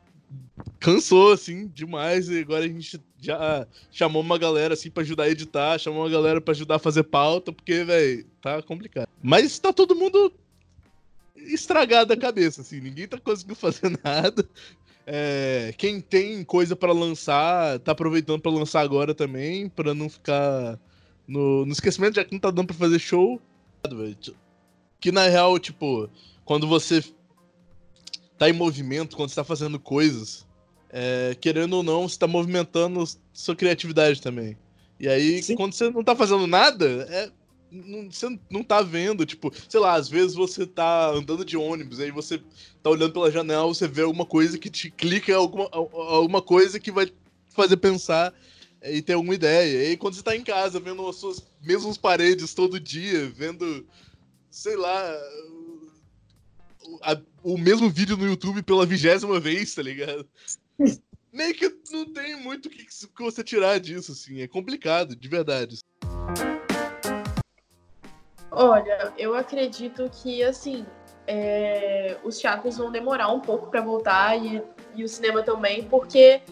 cansou, 0.78 1.32
assim, 1.32 1.68
demais, 1.68 2.28
e 2.30 2.40
agora 2.40 2.64
a 2.64 2.68
gente 2.68 2.98
já 3.20 3.66
chamou 3.90 4.22
uma 4.22 4.38
galera, 4.38 4.72
assim, 4.72 4.90
pra 4.90 5.02
ajudar 5.02 5.24
a 5.24 5.30
editar, 5.30 5.78
chamou 5.78 6.02
uma 6.02 6.10
galera 6.10 6.40
pra 6.40 6.52
ajudar 6.52 6.76
a 6.76 6.80
fazer 6.80 7.04
pauta, 7.04 7.52
porque, 7.52 7.84
velho, 7.84 8.26
tá 8.40 8.62
complicado. 8.62 9.06
Mas 9.22 9.58
tá 9.58 9.72
todo 9.72 9.94
mundo 9.94 10.32
estragado 11.36 12.12
a 12.12 12.16
cabeça, 12.16 12.62
assim, 12.62 12.80
ninguém 12.80 13.06
tá 13.06 13.18
conseguindo 13.18 13.54
fazer 13.60 13.98
nada. 14.02 14.48
É, 15.12 15.74
quem 15.76 16.00
tem 16.00 16.44
coisa 16.44 16.76
para 16.76 16.92
lançar, 16.92 17.80
tá 17.80 17.90
aproveitando 17.90 18.40
para 18.40 18.52
lançar 18.52 18.80
agora 18.80 19.12
também, 19.12 19.68
para 19.68 19.92
não 19.92 20.08
ficar 20.08 20.78
no, 21.26 21.66
no, 21.66 21.72
esquecimento, 21.72 22.14
já 22.14 22.24
que 22.24 22.30
não 22.30 22.38
tá 22.38 22.48
dando 22.48 22.68
pra 22.68 22.76
fazer 22.76 23.00
show. 23.00 23.42
Que 25.00 25.10
na 25.10 25.26
real, 25.26 25.58
tipo, 25.58 26.08
quando 26.44 26.68
você 26.68 27.02
tá 28.38 28.48
em 28.48 28.52
movimento, 28.52 29.16
quando 29.16 29.30
você 29.30 29.34
tá 29.34 29.42
fazendo 29.42 29.80
coisas, 29.80 30.46
é, 30.88 31.36
querendo 31.40 31.72
ou 31.72 31.82
não, 31.82 32.08
você 32.08 32.16
tá 32.16 32.28
movimentando 32.28 33.02
sua 33.32 33.56
criatividade 33.56 34.22
também. 34.22 34.56
E 35.00 35.08
aí, 35.08 35.42
Sim. 35.42 35.56
quando 35.56 35.72
você 35.72 35.90
não 35.90 36.04
tá 36.04 36.14
fazendo 36.14 36.46
nada, 36.46 36.86
é, 37.10 37.32
não, 37.70 38.10
você 38.10 38.38
não 38.50 38.62
tá 38.62 38.82
vendo, 38.82 39.24
tipo, 39.24 39.52
sei 39.68 39.80
lá, 39.80 39.94
às 39.94 40.08
vezes 40.08 40.34
você 40.34 40.66
tá 40.66 41.10
andando 41.10 41.44
de 41.44 41.56
ônibus, 41.56 42.00
aí 42.00 42.10
você 42.10 42.42
tá 42.82 42.90
olhando 42.90 43.12
pela 43.12 43.30
janela, 43.30 43.66
você 43.66 43.86
vê 43.86 44.02
alguma 44.02 44.26
coisa 44.26 44.58
que 44.58 44.70
te 44.70 44.90
clica 44.90 45.34
alguma, 45.34 45.68
alguma 45.72 46.42
coisa 46.42 46.80
que 46.80 46.90
vai 46.90 47.10
fazer 47.50 47.76
pensar 47.76 48.34
e 48.82 49.02
ter 49.02 49.14
alguma 49.14 49.34
ideia. 49.34 49.84
E 49.84 49.86
aí 49.88 49.96
quando 49.96 50.14
você 50.14 50.22
tá 50.22 50.36
em 50.36 50.42
casa, 50.42 50.80
vendo 50.80 51.06
as 51.08 51.16
suas 51.16 51.46
mesmas 51.62 51.96
paredes 51.96 52.54
todo 52.54 52.80
dia, 52.80 53.28
vendo, 53.30 53.86
sei 54.50 54.76
lá, 54.76 55.16
a, 57.02 57.20
o 57.42 57.56
mesmo 57.56 57.90
vídeo 57.90 58.16
no 58.16 58.26
YouTube 58.26 58.62
pela 58.62 58.86
vigésima 58.86 59.38
vez, 59.38 59.74
tá 59.74 59.82
ligado? 59.82 60.28
Meio 61.32 61.54
que 61.54 61.72
não 61.92 62.12
tem 62.12 62.36
muito 62.42 62.66
o 62.66 62.70
que, 62.70 62.84
que 62.84 63.22
você 63.22 63.44
tirar 63.44 63.78
disso, 63.78 64.10
assim, 64.10 64.40
é 64.40 64.48
complicado, 64.48 65.14
de 65.14 65.28
verdade. 65.28 65.78
Olha, 68.50 69.12
eu 69.16 69.34
acredito 69.34 70.10
que, 70.10 70.42
assim, 70.42 70.84
é, 71.26 72.16
os 72.24 72.38
teatros 72.38 72.76
vão 72.76 72.90
demorar 72.90 73.28
um 73.28 73.40
pouco 73.40 73.68
para 73.70 73.80
voltar 73.80 74.36
e, 74.36 74.62
e, 74.94 75.04
o 75.04 75.08
cinema 75.08 75.42
também, 75.42 75.84
porque 75.84 76.42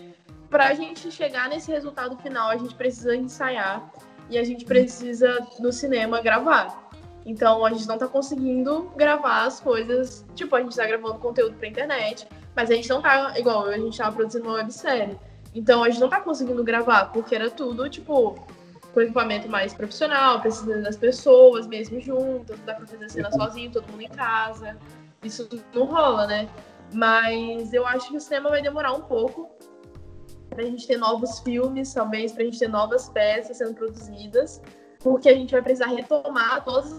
para 0.49 0.69
a 0.69 0.75
gente 0.75 1.11
chegar 1.11 1.49
nesse 1.49 1.71
resultado 1.71 2.17
final, 2.19 2.49
a 2.51 2.57
gente 2.57 2.75
precisa 2.75 3.17
ensaiar 3.17 3.91
e 4.31 4.39
a 4.39 4.45
gente 4.45 4.65
precisa, 4.65 5.47
no 5.59 5.73
cinema, 5.73 6.21
gravar. 6.21 6.89
Então, 7.27 7.65
a 7.65 7.71
gente 7.71 7.87
não 7.87 7.97
está 7.97 8.07
conseguindo 8.07 8.91
gravar 8.97 9.45
as 9.45 9.61
coisas. 9.61 10.25
Tipo, 10.35 10.57
a 10.57 10.61
gente 10.61 10.71
está 10.71 10.87
gravando 10.87 11.19
conteúdo 11.19 11.57
para 11.57 11.69
internet, 11.69 12.27
mas 12.55 12.71
a 12.71 12.75
gente 12.75 12.89
não 12.89 13.03
tá 13.03 13.39
igual 13.39 13.67
a 13.67 13.77
gente 13.77 13.91
estava 13.91 14.15
produzindo 14.15 14.49
uma 14.49 14.55
websérie. 14.55 15.19
Então, 15.55 15.83
a 15.83 15.91
gente 15.91 16.01
não 16.01 16.07
está 16.07 16.21
conseguindo 16.21 16.63
gravar, 16.63 17.07
porque 17.07 17.35
era 17.35 17.51
tudo, 17.51 17.89
tipo, 17.89 18.37
com 18.93 19.01
equipamento 19.01 19.49
mais 19.49 19.75
profissional, 19.75 20.41
precisando 20.41 20.83
das 20.83 20.97
pessoas 20.97 21.67
mesmo 21.67 22.01
juntas, 22.01 22.59
não 22.59 22.67
dá 22.67 22.75
pra 22.75 22.87
fazer 22.87 23.05
a 23.05 23.09
cena 23.09 23.31
sozinho, 23.31 23.71
todo 23.71 23.91
mundo 23.91 24.03
em 24.03 24.09
casa. 24.09 24.77
Isso 25.23 25.49
não 25.75 25.85
rola, 25.85 26.27
né? 26.27 26.49
Mas 26.93 27.73
eu 27.73 27.87
acho 27.87 28.09
que 28.09 28.17
o 28.17 28.21
cinema 28.21 28.51
vai 28.51 28.63
demorar 28.63 28.93
um 28.93 29.03
pouco 29.03 29.49
pra 30.49 30.65
gente 30.65 30.87
ter 30.87 30.97
novos 30.97 31.41
filmes, 31.41 31.93
talvez 31.93 32.33
pra 32.33 32.45
gente 32.45 32.59
ter 32.59 32.69
novas 32.69 33.09
peças 33.11 33.59
sendo 33.59 33.75
produzidas, 33.75 34.63
porque 35.01 35.29
a 35.29 35.35
gente 35.35 35.53
vai 35.53 35.63
precisar 35.63 35.87
retomar 35.87 36.65
todas 36.65 36.93
as 36.93 36.99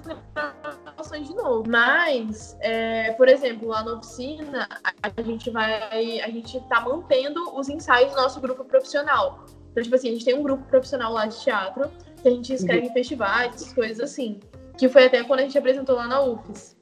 gravações 0.84 1.28
de 1.28 1.36
novo. 1.36 1.64
Mas, 1.68 2.58
é, 2.62 3.12
por 3.14 3.28
exemplo, 3.28 3.68
lá 3.68 3.84
na 3.84 3.94
oficina, 3.94 4.68
a 5.02 5.22
gente 5.22 5.50
vai. 5.50 6.22
A 6.22 6.30
gente 6.30 6.60
tá 6.70 6.82
mantendo 6.82 7.58
os 7.58 7.68
ensaios 7.68 8.12
do 8.12 8.22
nosso 8.22 8.40
grupo 8.40 8.64
profissional. 8.64 9.46
Então, 9.80 9.84
tipo 9.84 9.96
assim, 9.96 10.10
a 10.10 10.12
gente 10.12 10.26
tem 10.26 10.36
um 10.36 10.44
grupo 10.44 10.64
profissional 10.66 11.14
lá 11.14 11.26
de 11.26 11.40
teatro, 11.40 11.90
que 12.22 12.28
a 12.28 12.32
gente 12.32 12.54
escreve 12.54 12.88
em 12.88 12.94
festivais, 12.94 13.72
coisas 13.74 14.00
assim. 14.00 14.40
Que 14.78 14.90
foi 14.90 15.06
até 15.06 15.24
quando 15.24 15.40
a 15.40 15.44
gente 15.44 15.58
apresentou 15.58 15.96
lá 15.96 16.08
na 16.08 16.22
UFES. 16.22 16.76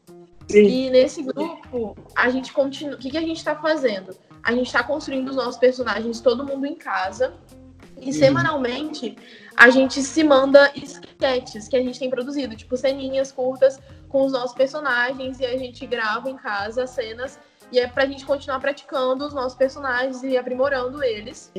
Sim. 0.49 0.65
E 0.65 0.89
nesse 0.89 1.21
grupo, 1.21 1.95
a 2.15 2.29
gente 2.29 2.51
continua. 2.53 2.95
O 2.95 2.97
que, 2.97 3.11
que 3.11 3.17
a 3.17 3.21
gente 3.21 3.37
está 3.37 3.55
fazendo? 3.55 4.15
A 4.41 4.51
gente 4.51 4.67
está 4.67 4.81
construindo 4.81 5.29
os 5.29 5.35
nossos 5.35 5.57
personagens, 5.57 6.21
todo 6.21 6.45
mundo 6.45 6.65
em 6.65 6.75
casa. 6.75 7.33
E 7.99 8.13
semanalmente 8.13 9.15
a 9.55 9.71
gente 9.71 10.01
se 10.03 10.23
manda 10.23 10.71
sketches 10.75 11.67
que 11.67 11.75
a 11.75 11.81
gente 11.81 11.97
tem 11.97 12.11
produzido, 12.11 12.55
tipo 12.55 12.77
ceninhas 12.77 13.31
curtas 13.31 13.79
com 14.07 14.23
os 14.23 14.31
nossos 14.31 14.55
personagens, 14.55 15.39
e 15.39 15.45
a 15.45 15.57
gente 15.57 15.85
grava 15.87 16.29
em 16.29 16.37
casa 16.37 16.83
as 16.83 16.91
cenas. 16.91 17.39
E 17.71 17.79
é 17.79 17.87
pra 17.87 18.05
gente 18.05 18.25
continuar 18.25 18.59
praticando 18.59 19.25
os 19.25 19.33
nossos 19.33 19.57
personagens 19.57 20.23
e 20.23 20.37
aprimorando 20.37 21.03
eles. 21.03 21.51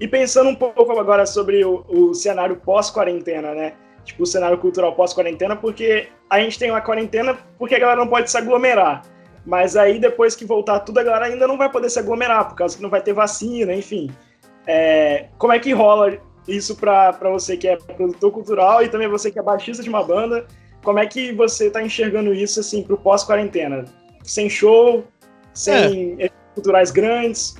E 0.00 0.08
pensando 0.08 0.50
um 0.50 0.54
pouco 0.54 0.98
agora 0.98 1.26
sobre 1.26 1.64
o, 1.64 1.84
o 1.88 2.14
cenário 2.14 2.56
pós-quarentena, 2.56 3.54
né? 3.54 3.74
Tipo, 4.04 4.24
o 4.24 4.26
cenário 4.26 4.58
cultural 4.58 4.94
pós-quarentena, 4.94 5.54
porque 5.54 6.08
a 6.28 6.40
gente 6.40 6.58
tem 6.58 6.70
uma 6.70 6.80
quarentena 6.80 7.38
porque 7.58 7.74
a 7.74 7.78
galera 7.78 8.00
não 8.00 8.08
pode 8.08 8.30
se 8.30 8.36
aglomerar. 8.36 9.02
Mas 9.44 9.76
aí, 9.76 9.98
depois 9.98 10.34
que 10.34 10.44
voltar 10.44 10.80
tudo, 10.80 10.98
a 10.98 11.02
galera 11.02 11.26
ainda 11.26 11.46
não 11.46 11.58
vai 11.58 11.68
poder 11.68 11.90
se 11.90 11.98
aglomerar, 11.98 12.48
por 12.48 12.54
causa 12.54 12.76
que 12.76 12.82
não 12.82 12.90
vai 12.90 13.00
ter 13.00 13.12
vacina, 13.12 13.72
enfim. 13.72 14.10
É, 14.66 15.26
como 15.38 15.52
é 15.52 15.58
que 15.58 15.72
rola 15.72 16.16
isso 16.46 16.76
para 16.76 17.12
você 17.30 17.56
que 17.56 17.68
é 17.68 17.76
produtor 17.76 18.32
cultural 18.32 18.82
e 18.82 18.88
também 18.88 19.08
você 19.08 19.30
que 19.30 19.38
é 19.38 19.42
baixista 19.42 19.82
de 19.82 19.88
uma 19.88 20.02
banda? 20.02 20.46
Como 20.82 20.98
é 20.98 21.06
que 21.06 21.32
você 21.32 21.70
tá 21.70 21.82
enxergando 21.82 22.34
isso, 22.34 22.60
assim, 22.60 22.82
pro 22.82 22.96
pós-quarentena? 22.96 23.84
Sem 24.24 24.48
show, 24.48 25.04
sem 25.54 26.16
é. 26.20 26.28
culturais 26.54 26.90
grandes? 26.90 27.56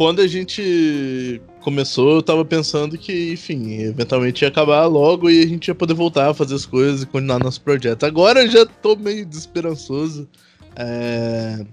Quando 0.00 0.22
a 0.22 0.26
gente 0.26 1.42
começou, 1.60 2.14
eu 2.14 2.22
tava 2.22 2.42
pensando 2.42 2.96
que, 2.96 3.32
enfim, 3.32 3.82
eventualmente 3.82 4.42
ia 4.42 4.48
acabar 4.48 4.86
logo 4.86 5.28
e 5.28 5.40
a 5.40 5.46
gente 5.46 5.68
ia 5.68 5.74
poder 5.74 5.92
voltar 5.92 6.30
a 6.30 6.32
fazer 6.32 6.54
as 6.54 6.64
coisas 6.64 7.02
e 7.02 7.06
continuar 7.06 7.38
nosso 7.38 7.60
projeto. 7.60 8.04
Agora 8.04 8.42
eu 8.42 8.50
já 8.50 8.64
tô 8.64 8.96
meio 8.96 9.26
desesperançoso. 9.26 10.26
É... 10.74 11.66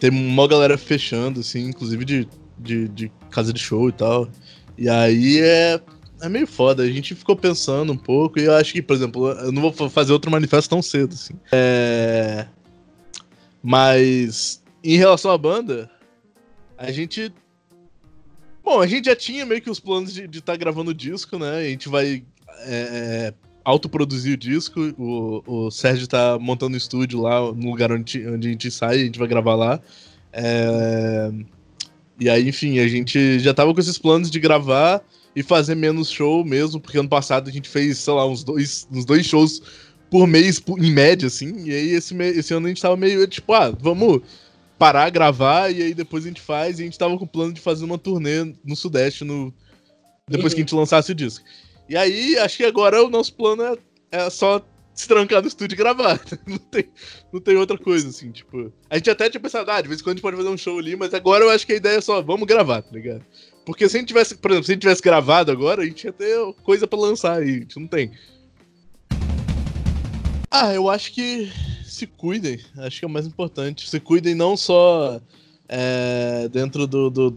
Tem 0.00 0.10
uma 0.10 0.48
galera 0.48 0.76
fechando, 0.76 1.38
assim, 1.38 1.68
inclusive 1.68 2.04
de, 2.04 2.28
de, 2.58 2.88
de 2.88 3.12
casa 3.30 3.52
de 3.52 3.60
show 3.60 3.88
e 3.88 3.92
tal. 3.92 4.28
E 4.76 4.88
aí 4.88 5.38
é. 5.42 5.80
é 6.22 6.28
meio 6.28 6.48
foda. 6.48 6.82
A 6.82 6.90
gente 6.90 7.14
ficou 7.14 7.36
pensando 7.36 7.92
um 7.92 7.96
pouco 7.96 8.40
e 8.40 8.46
eu 8.46 8.56
acho 8.56 8.72
que, 8.72 8.82
por 8.82 8.96
exemplo, 8.96 9.28
eu 9.28 9.52
não 9.52 9.62
vou 9.62 9.88
fazer 9.88 10.12
outro 10.12 10.28
manifesto 10.28 10.70
tão 10.70 10.82
cedo, 10.82 11.14
assim. 11.14 11.34
É... 11.52 12.46
Mas, 13.62 14.60
em 14.82 14.96
relação 14.96 15.30
à 15.30 15.38
banda, 15.38 15.88
a 16.82 16.90
gente. 16.90 17.32
Bom, 18.64 18.80
a 18.80 18.86
gente 18.86 19.06
já 19.06 19.16
tinha 19.16 19.46
meio 19.46 19.60
que 19.62 19.70
os 19.70 19.80
planos 19.80 20.12
de 20.12 20.24
estar 20.24 20.52
tá 20.52 20.56
gravando 20.56 20.90
o 20.90 20.94
disco, 20.94 21.38
né? 21.38 21.58
A 21.58 21.64
gente 21.64 21.88
vai 21.88 22.24
é, 22.60 23.32
autoproduzir 23.64 24.34
o 24.34 24.36
disco. 24.36 24.80
O, 24.98 25.42
o 25.46 25.70
Sérgio 25.70 26.06
tá 26.06 26.38
montando 26.40 26.74
um 26.74 26.78
estúdio 26.78 27.20
lá 27.20 27.40
no 27.52 27.70
lugar 27.70 27.92
onde, 27.92 28.26
onde 28.26 28.48
a 28.48 28.50
gente 28.50 28.70
sai, 28.70 28.96
a 28.96 29.04
gente 29.04 29.18
vai 29.18 29.28
gravar 29.28 29.54
lá. 29.54 29.80
É... 30.32 31.32
E 32.20 32.28
aí, 32.28 32.48
enfim, 32.48 32.78
a 32.78 32.86
gente 32.86 33.38
já 33.38 33.52
tava 33.52 33.72
com 33.74 33.80
esses 33.80 33.98
planos 33.98 34.30
de 34.30 34.38
gravar 34.38 35.02
e 35.34 35.42
fazer 35.42 35.74
menos 35.74 36.10
show 36.10 36.44
mesmo, 36.44 36.80
porque 36.80 36.98
ano 36.98 37.08
passado 37.08 37.48
a 37.48 37.52
gente 37.52 37.68
fez, 37.68 37.98
sei 37.98 38.12
lá, 38.12 38.26
uns 38.26 38.44
dois, 38.44 38.86
uns 38.92 39.04
dois 39.04 39.26
shows 39.26 39.62
por 40.10 40.26
mês, 40.26 40.62
em 40.78 40.90
média, 40.90 41.26
assim. 41.26 41.64
E 41.64 41.72
aí 41.72 41.90
esse, 41.90 42.14
esse 42.14 42.54
ano 42.54 42.66
a 42.66 42.68
gente 42.68 42.82
tava 42.82 42.96
meio 42.96 43.26
tipo, 43.26 43.52
ah, 43.54 43.70
vamos 43.70 44.20
parar, 44.82 45.10
gravar, 45.10 45.72
e 45.72 45.80
aí 45.80 45.94
depois 45.94 46.24
a 46.24 46.28
gente 46.28 46.40
faz. 46.40 46.80
E 46.80 46.82
a 46.82 46.84
gente 46.84 46.98
tava 46.98 47.16
com 47.16 47.24
o 47.24 47.28
plano 47.28 47.52
de 47.52 47.60
fazer 47.60 47.84
uma 47.84 47.96
turnê 47.96 48.52
no 48.64 48.74
Sudeste 48.74 49.22
no, 49.22 49.54
depois 50.28 50.52
uhum. 50.52 50.56
que 50.56 50.60
a 50.60 50.64
gente 50.64 50.74
lançasse 50.74 51.12
o 51.12 51.14
disco. 51.14 51.44
E 51.88 51.96
aí, 51.96 52.36
acho 52.38 52.56
que 52.56 52.64
agora 52.64 53.00
o 53.00 53.08
nosso 53.08 53.32
plano 53.32 53.62
é, 53.62 53.76
é 54.10 54.28
só 54.28 54.60
se 54.92 55.06
trancar 55.06 55.40
no 55.40 55.46
estúdio 55.46 55.76
e 55.76 55.78
gravar. 55.78 56.20
não, 56.44 56.58
tem, 56.58 56.88
não 57.32 57.40
tem 57.40 57.56
outra 57.56 57.78
coisa, 57.78 58.08
assim, 58.08 58.32
tipo. 58.32 58.72
A 58.90 58.96
gente 58.96 59.08
até 59.08 59.30
tinha 59.30 59.40
pensado, 59.40 59.70
ah, 59.70 59.80
de 59.80 59.86
vez 59.86 60.00
em 60.00 60.02
quando 60.02 60.14
a 60.14 60.16
gente 60.16 60.22
pode 60.22 60.36
fazer 60.36 60.48
um 60.48 60.58
show 60.58 60.76
ali, 60.80 60.96
mas 60.96 61.14
agora 61.14 61.44
eu 61.44 61.50
acho 61.50 61.64
que 61.64 61.74
a 61.74 61.76
ideia 61.76 61.98
é 61.98 62.00
só, 62.00 62.20
vamos 62.20 62.48
gravar, 62.48 62.82
tá 62.82 62.90
ligado? 62.90 63.24
Porque 63.64 63.88
se 63.88 63.96
a 63.96 64.00
gente 64.00 64.08
tivesse, 64.08 64.34
por 64.34 64.50
exemplo, 64.50 64.66
se 64.66 64.72
a 64.72 64.74
gente 64.74 64.82
tivesse 64.82 65.02
gravado 65.02 65.52
agora, 65.52 65.82
a 65.82 65.86
gente 65.86 66.02
ia 66.02 66.12
ter 66.12 66.36
coisa 66.64 66.88
para 66.88 66.98
lançar 66.98 67.38
aí, 67.38 67.50
a 67.50 67.60
gente 67.60 67.78
não 67.78 67.86
tem. 67.86 68.10
Ah, 70.50 70.74
eu 70.74 70.90
acho 70.90 71.12
que 71.12 71.52
se 71.92 72.06
cuidem, 72.06 72.58
acho 72.78 72.98
que 72.98 73.04
é 73.04 73.08
o 73.08 73.10
mais 73.10 73.26
importante. 73.26 73.88
Se 73.88 74.00
cuidem 74.00 74.34
não 74.34 74.56
só 74.56 75.20
é, 75.68 76.48
dentro 76.48 76.86
do, 76.86 77.10
do, 77.10 77.36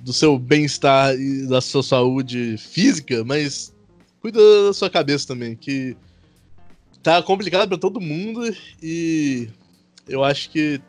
do 0.00 0.12
seu 0.12 0.38
bem-estar 0.38 1.14
e 1.14 1.46
da 1.46 1.60
sua 1.60 1.82
saúde 1.82 2.56
física, 2.56 3.24
mas 3.24 3.74
cuida 4.20 4.38
da 4.66 4.72
sua 4.72 4.88
cabeça 4.88 5.26
também, 5.26 5.54
que 5.54 5.96
tá 7.02 7.22
complicado 7.22 7.68
para 7.68 7.78
todo 7.78 8.00
mundo 8.00 8.42
e 8.82 9.48
eu 10.08 10.24
acho 10.24 10.50
que 10.50 10.80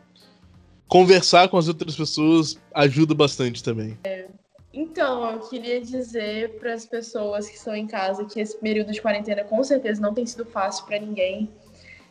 conversar 0.88 1.48
com 1.48 1.58
as 1.58 1.68
outras 1.68 1.94
pessoas 1.94 2.58
ajuda 2.72 3.14
bastante 3.14 3.62
também. 3.62 3.98
É, 4.04 4.26
então, 4.72 5.30
eu 5.30 5.40
queria 5.40 5.80
dizer 5.80 6.58
para 6.58 6.74
as 6.74 6.84
pessoas 6.84 7.48
que 7.48 7.56
estão 7.56 7.74
em 7.74 7.86
casa 7.86 8.24
que 8.24 8.38
esse 8.38 8.56
período 8.58 8.92
de 8.92 9.00
quarentena 9.00 9.42
com 9.42 9.62
certeza 9.64 10.00
não 10.00 10.12
tem 10.12 10.26
sido 10.26 10.44
fácil 10.44 10.84
para 10.84 10.98
ninguém. 10.98 11.50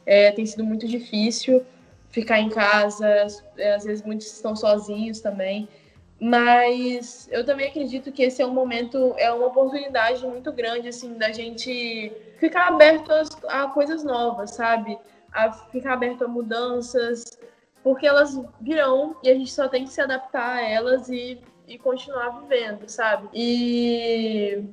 É, 0.05 0.31
tem 0.31 0.45
sido 0.45 0.63
muito 0.63 0.87
difícil 0.87 1.65
ficar 2.09 2.39
em 2.39 2.49
casa, 2.49 3.07
é, 3.57 3.75
às 3.75 3.83
vezes 3.83 4.05
muitos 4.05 4.27
estão 4.27 4.55
sozinhos 4.55 5.19
também. 5.19 5.67
Mas 6.19 7.27
eu 7.31 7.45
também 7.45 7.67
acredito 7.67 8.11
que 8.11 8.23
esse 8.23 8.41
é 8.41 8.45
um 8.45 8.53
momento, 8.53 9.13
é 9.17 9.31
uma 9.31 9.47
oportunidade 9.47 10.25
muito 10.25 10.51
grande, 10.51 10.87
assim, 10.87 11.17
da 11.17 11.31
gente 11.31 12.11
ficar 12.39 12.69
aberto 12.69 13.11
a, 13.11 13.63
a 13.63 13.67
coisas 13.69 14.03
novas, 14.03 14.51
sabe? 14.51 14.97
A 15.33 15.51
ficar 15.51 15.93
aberto 15.93 16.23
a 16.23 16.27
mudanças, 16.27 17.25
porque 17.83 18.07
elas 18.07 18.39
virão 18.61 19.17
e 19.21 19.29
a 19.29 19.33
gente 19.33 19.51
só 19.51 19.67
tem 19.67 19.83
que 19.83 19.91
se 19.91 19.99
adaptar 19.99 20.57
a 20.57 20.69
elas 20.69 21.09
e 21.09 21.41
e 21.67 21.77
continuar 21.77 22.41
vivendo, 22.41 22.87
sabe? 22.87 23.27
E 23.33 24.63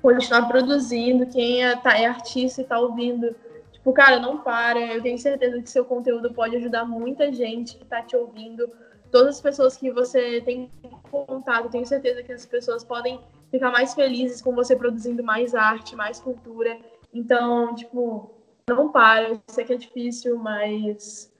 continuar 0.00 0.48
produzindo. 0.48 1.26
Quem 1.26 1.64
é, 1.64 1.76
tá, 1.76 1.96
é 1.98 2.06
artista 2.06 2.60
e 2.60 2.64
tá 2.64 2.78
ouvindo, 2.78 3.34
tipo, 3.82 3.92
cara, 3.92 4.18
não 4.20 4.38
para. 4.38 4.80
Eu 4.80 5.02
tenho 5.02 5.18
certeza 5.18 5.60
que 5.60 5.68
seu 5.68 5.84
conteúdo 5.84 6.32
pode 6.32 6.56
ajudar 6.56 6.84
muita 6.84 7.32
gente 7.32 7.76
que 7.76 7.84
tá 7.84 8.02
te 8.02 8.16
ouvindo. 8.16 8.70
Todas 9.10 9.36
as 9.36 9.40
pessoas 9.40 9.76
que 9.76 9.90
você 9.90 10.40
tem 10.40 10.70
contato, 11.10 11.68
tenho 11.68 11.84
certeza 11.84 12.22
que 12.22 12.32
as 12.32 12.46
pessoas 12.46 12.82
podem 12.82 13.20
ficar 13.50 13.70
mais 13.70 13.92
felizes 13.94 14.40
com 14.40 14.54
você 14.54 14.74
produzindo 14.74 15.22
mais 15.22 15.54
arte, 15.54 15.94
mais 15.96 16.20
cultura. 16.20 16.78
Então, 17.12 17.74
tipo, 17.74 18.30
não 18.68 18.90
para. 18.90 19.28
Eu 19.28 19.40
sei 19.48 19.64
que 19.64 19.74
é 19.74 19.76
difícil, 19.76 20.38
mas 20.38 21.30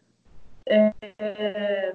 é, 0.66 1.94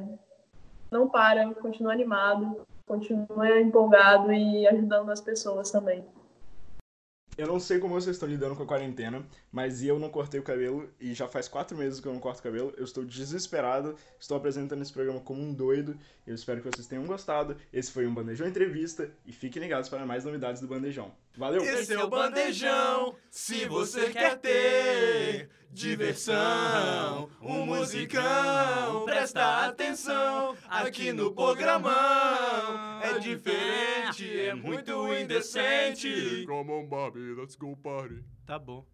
não 0.89 1.07
para, 1.07 1.53
continua 1.55 1.91
animado 1.91 2.65
continue 2.87 3.61
empolgado 3.61 4.31
e 4.31 4.65
ajudando 4.67 5.11
as 5.11 5.21
pessoas 5.21 5.69
também. 5.69 6.03
Eu 7.37 7.45
não 7.45 7.59
sei 7.59 7.77
como 7.77 7.93
vocês 7.93 8.15
estão 8.15 8.27
lidando 8.27 8.55
com 8.55 8.63
a 8.63 8.65
quarentena, 8.65 9.23
mas 9.51 9.83
eu 9.83 9.99
não 9.99 10.09
cortei 10.09 10.39
o 10.39 10.43
cabelo 10.43 10.89
e 10.99 11.13
já 11.13 11.27
faz 11.27 11.47
quatro 11.47 11.77
meses 11.77 11.99
que 11.99 12.07
eu 12.07 12.13
não 12.13 12.19
corto 12.19 12.39
o 12.39 12.43
cabelo. 12.43 12.73
Eu 12.75 12.83
estou 12.83 13.05
desesperado, 13.05 13.95
estou 14.19 14.35
apresentando 14.35 14.81
esse 14.81 14.91
programa 14.91 15.19
como 15.19 15.43
um 15.43 15.53
doido. 15.53 15.95
Eu 16.25 16.33
espero 16.33 16.61
que 16.61 16.71
vocês 16.71 16.87
tenham 16.87 17.05
gostado. 17.05 17.55
Esse 17.71 17.91
foi 17.91 18.07
um 18.07 18.13
Bandejão 18.13 18.47
Entrevista 18.47 19.11
e 19.23 19.31
fiquem 19.31 19.61
ligados 19.61 19.87
para 19.87 20.03
mais 20.03 20.25
novidades 20.25 20.59
do 20.61 20.67
Bandejão. 20.67 21.11
Valeu! 21.37 21.61
Esse 21.61 21.93
é 21.93 22.03
o 22.03 22.09
Bandejão, 22.09 23.15
se 23.29 23.65
você 23.65 24.09
quer 24.09 24.39
ter 24.39 25.49
diversão, 25.71 27.29
um 27.39 27.67
musicão, 27.67 29.05
presta 29.05 29.67
atenção 29.67 30.55
aqui 30.67 31.13
no 31.13 31.31
programão. 31.35 32.86
É 33.15 33.19
diferente, 33.19 34.39
é 34.39 34.53
muito 34.53 35.13
indecente. 35.13 36.45
Come 36.45 36.71
on, 36.71 36.85
Bobby, 36.87 37.33
let's 37.35 37.55
go 37.55 37.75
party. 37.77 38.23
Tá 38.45 38.59
bom. 38.59 38.85